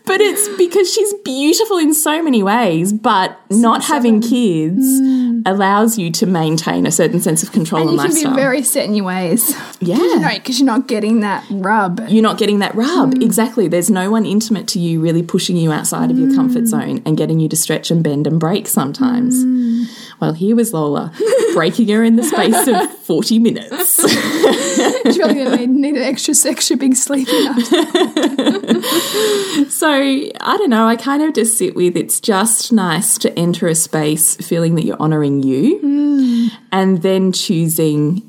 But 0.04 0.20
it's 0.20 0.48
because 0.56 0.92
she's 0.92 1.14
beautiful 1.24 1.78
in 1.78 1.94
so 1.94 2.22
many 2.22 2.42
ways, 2.42 2.92
but 2.92 3.38
not 3.50 3.84
having 3.84 4.20
kids 4.20 4.84
mm. 4.84 5.17
Allows 5.46 5.98
you 5.98 6.10
to 6.12 6.26
maintain 6.26 6.86
a 6.86 6.92
certain 6.92 7.20
sense 7.20 7.42
of 7.42 7.52
control 7.52 7.88
And 7.88 8.00
and, 8.00 8.14
you 8.14 8.22
can 8.22 8.34
be 8.34 8.36
very 8.36 8.62
set 8.62 8.84
in 8.84 8.94
your 8.94 9.06
ways. 9.06 9.54
yeah. 9.80 10.34
Because 10.34 10.58
you're 10.58 10.66
not 10.66 10.88
getting 10.88 11.20
that 11.20 11.44
rub. 11.50 12.00
you're 12.08 12.22
not 12.22 12.38
getting 12.38 12.58
that 12.60 12.74
rub. 12.74 13.14
Mm. 13.14 13.24
Exactly. 13.24 13.68
There's 13.68 13.90
no 13.90 14.10
one 14.10 14.26
intimate 14.26 14.68
to 14.68 14.78
you 14.78 15.00
really 15.00 15.22
pushing 15.22 15.56
you 15.56 15.72
outside 15.72 16.10
of 16.10 16.18
your 16.18 16.34
comfort 16.34 16.64
mm. 16.64 16.68
zone 16.68 17.02
and 17.04 17.16
getting 17.16 17.40
you 17.40 17.48
to 17.48 17.56
stretch 17.56 17.90
and 17.90 18.02
bend 18.02 18.26
and 18.26 18.40
break 18.40 18.68
sometimes. 18.68 19.44
Mm. 19.44 19.86
Well, 20.20 20.32
here 20.32 20.56
was 20.56 20.72
Lola 20.72 21.12
breaking 21.54 21.88
her 21.88 22.02
in 22.02 22.16
the 22.16 22.24
space 22.24 22.66
of 22.66 22.90
40 22.98 23.38
minutes. 23.38 23.96
She's 23.96 25.18
really 25.18 25.56
need, 25.56 25.70
need 25.70 25.94
an 25.94 26.02
extra, 26.02 26.34
extra 26.50 26.76
big 26.76 26.96
night. 27.08 27.26
so 29.68 29.90
I 29.90 30.56
don't 30.58 30.70
know. 30.70 30.86
I 30.86 30.96
kind 30.96 31.22
of 31.22 31.34
just 31.34 31.56
sit 31.56 31.76
with 31.76 31.96
it's 31.96 32.20
just 32.20 32.72
nice 32.72 33.16
to 33.18 33.38
enter 33.38 33.68
a 33.68 33.74
space 33.74 34.36
feeling 34.36 34.74
that 34.74 34.84
you're 34.84 35.00
honoring 35.28 35.42
you 35.42 35.78
hmm. 35.78 36.46
and 36.72 37.02
then 37.02 37.32
choosing 37.32 38.22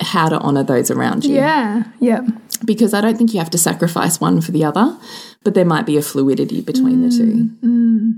how 0.00 0.28
to 0.28 0.38
honor 0.38 0.62
those 0.62 0.90
around 0.90 1.24
you. 1.24 1.34
Yeah, 1.34 1.84
yeah. 2.00 2.20
Because 2.64 2.94
I 2.94 3.00
don't 3.00 3.16
think 3.16 3.32
you 3.32 3.38
have 3.38 3.50
to 3.50 3.58
sacrifice 3.58 4.20
one 4.20 4.40
for 4.40 4.52
the 4.52 4.64
other, 4.64 4.96
but 5.44 5.54
there 5.54 5.64
might 5.64 5.86
be 5.86 5.96
a 5.96 6.02
fluidity 6.02 6.60
between 6.60 7.02
the 7.02 7.10
two. 7.10 7.32
Hmm, 7.32 7.66
hmm. 7.66 8.10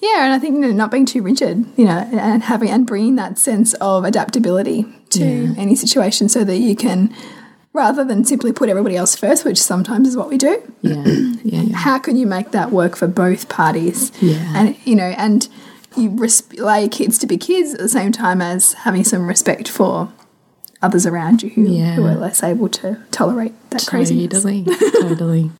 Yeah, 0.00 0.24
and 0.24 0.32
I 0.32 0.38
think 0.38 0.58
not 0.58 0.90
being 0.90 1.06
too 1.06 1.22
rigid, 1.22 1.64
you 1.76 1.84
know, 1.84 2.08
and 2.12 2.42
having 2.42 2.70
and 2.70 2.86
bringing 2.86 3.16
that 3.16 3.38
sense 3.38 3.74
of 3.74 4.04
adaptability 4.04 4.86
to 5.10 5.54
any 5.58 5.74
situation, 5.74 6.28
so 6.28 6.44
that 6.44 6.58
you 6.58 6.76
can, 6.76 7.14
rather 7.72 8.04
than 8.04 8.24
simply 8.24 8.52
put 8.52 8.68
everybody 8.68 8.96
else 8.96 9.16
first, 9.16 9.44
which 9.44 9.60
sometimes 9.60 10.08
is 10.08 10.16
what 10.16 10.28
we 10.28 10.38
do. 10.38 10.62
Yeah. 10.82 11.02
Yeah. 11.04 11.62
yeah. 11.62 11.76
How 11.76 11.98
can 11.98 12.16
you 12.16 12.26
make 12.26 12.52
that 12.52 12.70
work 12.70 12.96
for 12.96 13.08
both 13.08 13.48
parties? 13.48 14.12
Yeah. 14.20 14.52
and 14.54 14.76
you 14.86 14.94
know, 14.94 15.12
and 15.16 15.48
you 15.96 16.10
allow 16.58 16.76
your 16.76 16.88
kids 16.88 17.18
to 17.18 17.26
be 17.26 17.36
kids 17.36 17.74
at 17.74 17.80
the 17.80 17.88
same 17.88 18.12
time 18.12 18.40
as 18.42 18.74
having 18.74 19.04
some 19.04 19.26
respect 19.26 19.68
for 19.68 20.12
others 20.82 21.06
around 21.06 21.42
you 21.42 21.50
who, 21.50 21.62
Yeah. 21.62 21.94
who 21.94 22.04
are 22.06 22.14
less 22.14 22.42
able 22.42 22.68
to 22.68 22.98
tolerate 23.10 23.52
that 23.70 23.86
craziness. 23.86 24.42
Totally, 24.42 24.64
totally. 25.00 25.50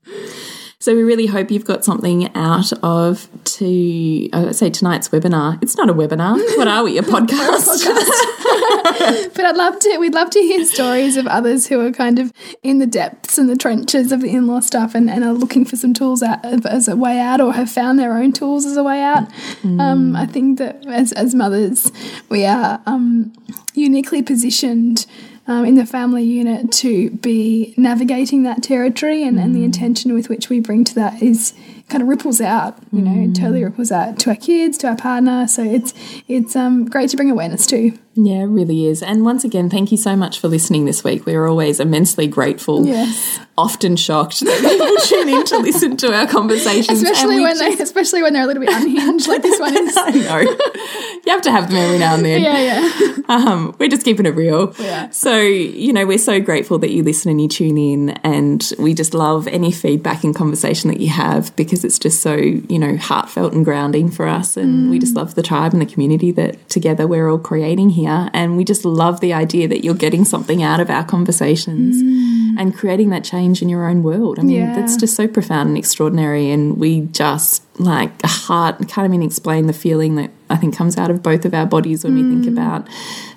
So 0.87 0.95
we 0.95 1.03
really 1.03 1.27
hope 1.27 1.51
you've 1.51 1.65
got 1.65 1.85
something 1.85 2.33
out 2.37 2.73
of 2.85 3.29
to 3.43 4.29
I 4.33 4.53
say 4.53 4.71
tonight's 4.71 5.09
webinar. 5.09 5.61
It's 5.61 5.77
not 5.77 5.91
a 5.91 5.93
webinar. 5.93 6.37
What 6.57 6.69
are 6.69 6.85
we? 6.85 6.97
A 6.97 7.03
podcast? 7.03 7.67
But 9.35 9.45
I'd 9.45 9.57
love 9.57 9.79
to. 9.81 9.99
We'd 9.99 10.15
love 10.15 10.31
to 10.31 10.39
hear 10.39 10.65
stories 10.65 11.17
of 11.17 11.27
others 11.27 11.67
who 11.67 11.85
are 11.85 11.91
kind 11.91 12.21
of 12.21 12.33
in 12.63 12.79
the 12.79 12.87
depths 12.87 13.37
and 13.37 13.49
the 13.49 13.57
trenches 13.57 14.13
of 14.13 14.21
the 14.21 14.31
in-law 14.31 14.61
stuff, 14.61 14.95
and, 14.95 15.11
and 15.11 15.25
are 15.25 15.33
looking 15.33 15.65
for 15.65 15.77
some 15.77 15.93
tools 15.93 16.23
out 16.23 16.45
as 16.45 16.87
a 16.87 16.95
way 16.95 17.19
out, 17.19 17.41
or 17.41 17.53
have 17.53 17.69
found 17.69 17.99
their 17.99 18.17
own 18.17 18.33
tools 18.33 18.65
as 18.65 18.77
a 18.77 18.85
way 18.85 19.03
out. 19.03 19.29
Um, 19.65 20.15
I 20.15 20.27
think 20.27 20.59
that 20.59 20.87
as 20.87 21.13
as 21.13 21.35
mothers, 21.35 21.91
we 22.29 22.47
are 22.47 22.81
um, 22.87 23.33
uniquely 23.75 24.23
positioned. 24.23 25.05
Um, 25.49 25.65
in 25.65 25.77
the 25.77 25.87
family 25.87 26.25
unit 26.25 26.73
to 26.73 27.11
be 27.11 27.73
navigating 27.77 28.43
that 28.43 28.65
territory 28.65 29.23
and, 29.23 29.39
and 29.39 29.55
the 29.55 29.63
intention 29.63 30.13
with 30.13 30.29
which 30.29 30.49
we 30.49 30.59
bring 30.59 30.83
to 30.83 30.95
that 30.97 31.23
is 31.23 31.55
kind 31.89 32.03
of 32.03 32.09
ripples 32.09 32.41
out 32.41 32.77
you 32.91 33.01
know 33.01 33.33
totally 33.33 33.63
ripples 33.63 33.93
out 33.93 34.19
to 34.19 34.31
our 34.31 34.37
kids 34.37 34.77
to 34.79 34.89
our 34.89 34.97
partner. 34.97 35.47
So 35.47 35.63
it's 35.63 35.95
it's 36.27 36.57
um, 36.57 36.87
great 36.87 37.11
to 37.11 37.17
bring 37.17 37.31
awareness 37.31 37.67
to 37.69 37.97
Yeah, 38.19 38.43
it 38.43 38.47
really 38.47 38.87
is. 38.87 39.03
And 39.03 39.25
once 39.25 39.45
again, 39.45 39.69
thank 39.69 39.91
you 39.93 39.99
so 39.99 40.17
much 40.17 40.41
for 40.41 40.49
listening 40.49 40.87
this 40.87 41.05
week. 41.05 41.27
We're 41.27 41.47
always 41.47 41.81
immensely 41.81 42.27
grateful. 42.27 42.87
Yes. 42.87 43.39
Often 43.59 43.97
shocked 43.97 44.41
that 44.41 44.61
people 44.63 44.97
tune 45.07 45.29
in 45.29 45.45
to 45.47 45.59
listen 45.59 45.97
to 45.99 46.15
our 46.15 46.27
conversations. 46.27 47.03
especially 47.03 47.41
when 47.41 47.57
just- 47.57 47.79
they, 47.79 47.83
especially 47.83 48.23
when 48.23 48.33
they're 48.33 48.45
a 48.45 48.47
little 48.47 48.63
bit 48.65 48.73
unhinged, 48.75 49.29
like 49.29 49.43
this 49.43 49.61
one 49.61 49.77
is. 49.87 49.95
I 49.97 50.11
know. 50.11 50.41
You 50.41 51.33
have 51.33 51.43
to 51.43 51.51
have 51.51 51.69
them 51.69 51.77
every 51.77 51.99
now 51.99 52.15
and 52.15 52.25
then. 52.25 52.43
Yeah, 52.43 52.59
yeah. 52.61 53.17
Um, 53.29 53.75
we're 53.79 53.89
just 53.89 54.05
keeping 54.05 54.25
it 54.27 54.35
real. 54.35 54.75
Yeah. 54.79 55.11
So, 55.11 55.37
you 55.39 55.93
know, 55.93 56.07
we're 56.07 56.17
so 56.19 56.41
grateful 56.41 56.79
that 56.79 56.91
you 56.91 57.03
listen 57.03 57.31
and 57.31 57.41
you 57.41 57.49
tune 57.49 57.77
in, 57.77 58.11
and 58.25 58.73
we 58.79 58.95
just 58.95 59.13
love 59.15 59.47
any 59.49 59.73
feedback 59.73 60.23
and 60.25 60.35
conversation 60.35 60.89
that 60.91 61.01
you 61.01 61.09
have 61.11 61.55
because 61.57 61.85
it's 61.85 61.99
just 61.99 62.23
so, 62.23 62.35
you 62.37 62.79
know, 62.79 62.97
heartfelt 62.97 63.53
and 63.53 63.65
grounding 63.65 64.11
for 64.11 64.27
us. 64.27 64.57
And 64.57 64.91
we 64.91 64.99
just 64.99 65.15
love 65.17 65.35
the 65.35 65.43
tribe 65.43 65.73
and 65.73 65.83
the 65.83 65.87
community 65.87 66.31
that 66.33 66.69
together 66.69 67.07
we're 67.07 67.29
all 67.29 67.39
creating 67.39 67.91
here. 67.91 68.06
And 68.07 68.57
we 68.57 68.65
just 68.65 68.85
love 68.85 69.21
the 69.21 69.33
idea 69.33 69.69
that 69.69 69.85
you're 69.85 69.95
getting 69.95 70.25
something 70.25 70.63
out 70.63 70.81
of 70.81 70.91
our 70.91 71.05
conversations 71.05 71.97
mm. 72.03 72.61
and 72.61 72.75
creating 72.77 73.11
that 73.11 73.25
change 73.25 73.63
in 73.63 73.69
your 73.69 73.89
own 73.89 74.03
world. 74.03 74.39
I 74.39 74.43
mean, 74.43 74.57
Yeah. 74.57 74.75
that's 74.75 74.97
just 74.97 75.15
so 75.15 75.27
profound 75.27 75.69
and 75.69 75.79
extraordinary. 75.79 76.51
And 76.51 76.79
we 76.79 77.03
just 77.13 77.63
like 77.81 78.11
a 78.23 78.29
heart, 78.29 78.89
can't 78.89 79.07
even 79.13 79.23
explain 79.23 79.67
the 79.67 79.73
feeling 79.73 80.17
that 80.17 80.31
I 80.49 80.57
think 80.57 80.77
comes 80.77 80.97
out 80.97 81.11
of 81.11 81.23
both 81.23 81.45
of 81.45 81.53
our 81.55 81.67
bodies 81.67 82.05
when 82.05 82.15
we 82.15 82.23
Mm. 82.23 82.31
think 82.45 82.47
about 82.57 82.87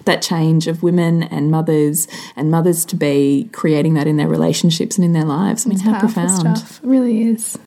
that 0.05 0.21
change 0.21 0.67
of 0.67 0.81
women 0.83 1.23
and 1.23 1.49
mothers 1.51 2.07
and 2.35 2.49
mothers 2.51 2.85
to 2.85 2.95
be 2.95 3.49
creating 3.51 3.95
that 3.95 4.05
in 4.07 4.17
their 4.17 4.27
relationships 4.27 4.97
and 4.97 5.05
in 5.05 5.13
their 5.13 5.25
lives. 5.25 5.65
I 5.65 5.69
mean, 5.69 5.79
how 5.79 5.91
Powerful 5.99 6.09
profound. 6.23 6.57
stuff. 6.57 6.79
It 6.83 6.87
really 6.87 7.23
is. 7.23 7.57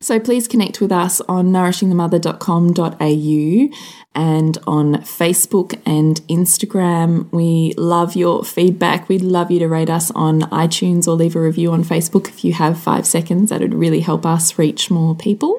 So 0.00 0.18
please 0.20 0.46
connect 0.48 0.80
with 0.80 0.92
us 0.92 1.20
on 1.28 1.52
nourishingthemother.com.au 1.52 3.68
and 4.14 4.58
on 4.66 4.94
Facebook 5.02 5.78
and 5.84 6.20
Instagram. 6.28 7.26
We 7.32 7.74
love 7.76 8.16
your 8.16 8.44
feedback. 8.44 9.08
We'd 9.08 9.22
love 9.22 9.50
you 9.50 9.58
to 9.60 9.68
rate 9.68 9.90
us 9.90 10.10
on 10.12 10.42
iTunes 10.42 11.06
or 11.06 11.12
leave 11.12 11.36
a 11.36 11.40
review 11.40 11.72
on 11.72 11.84
Facebook 11.84 12.28
if 12.28 12.44
you 12.44 12.52
have 12.54 12.78
five 12.78 13.06
seconds. 13.06 13.50
That 13.50 13.60
would 13.60 13.74
really 13.74 14.00
help 14.00 14.24
us 14.24 14.58
reach 14.58 14.90
more 14.90 15.14
people. 15.14 15.58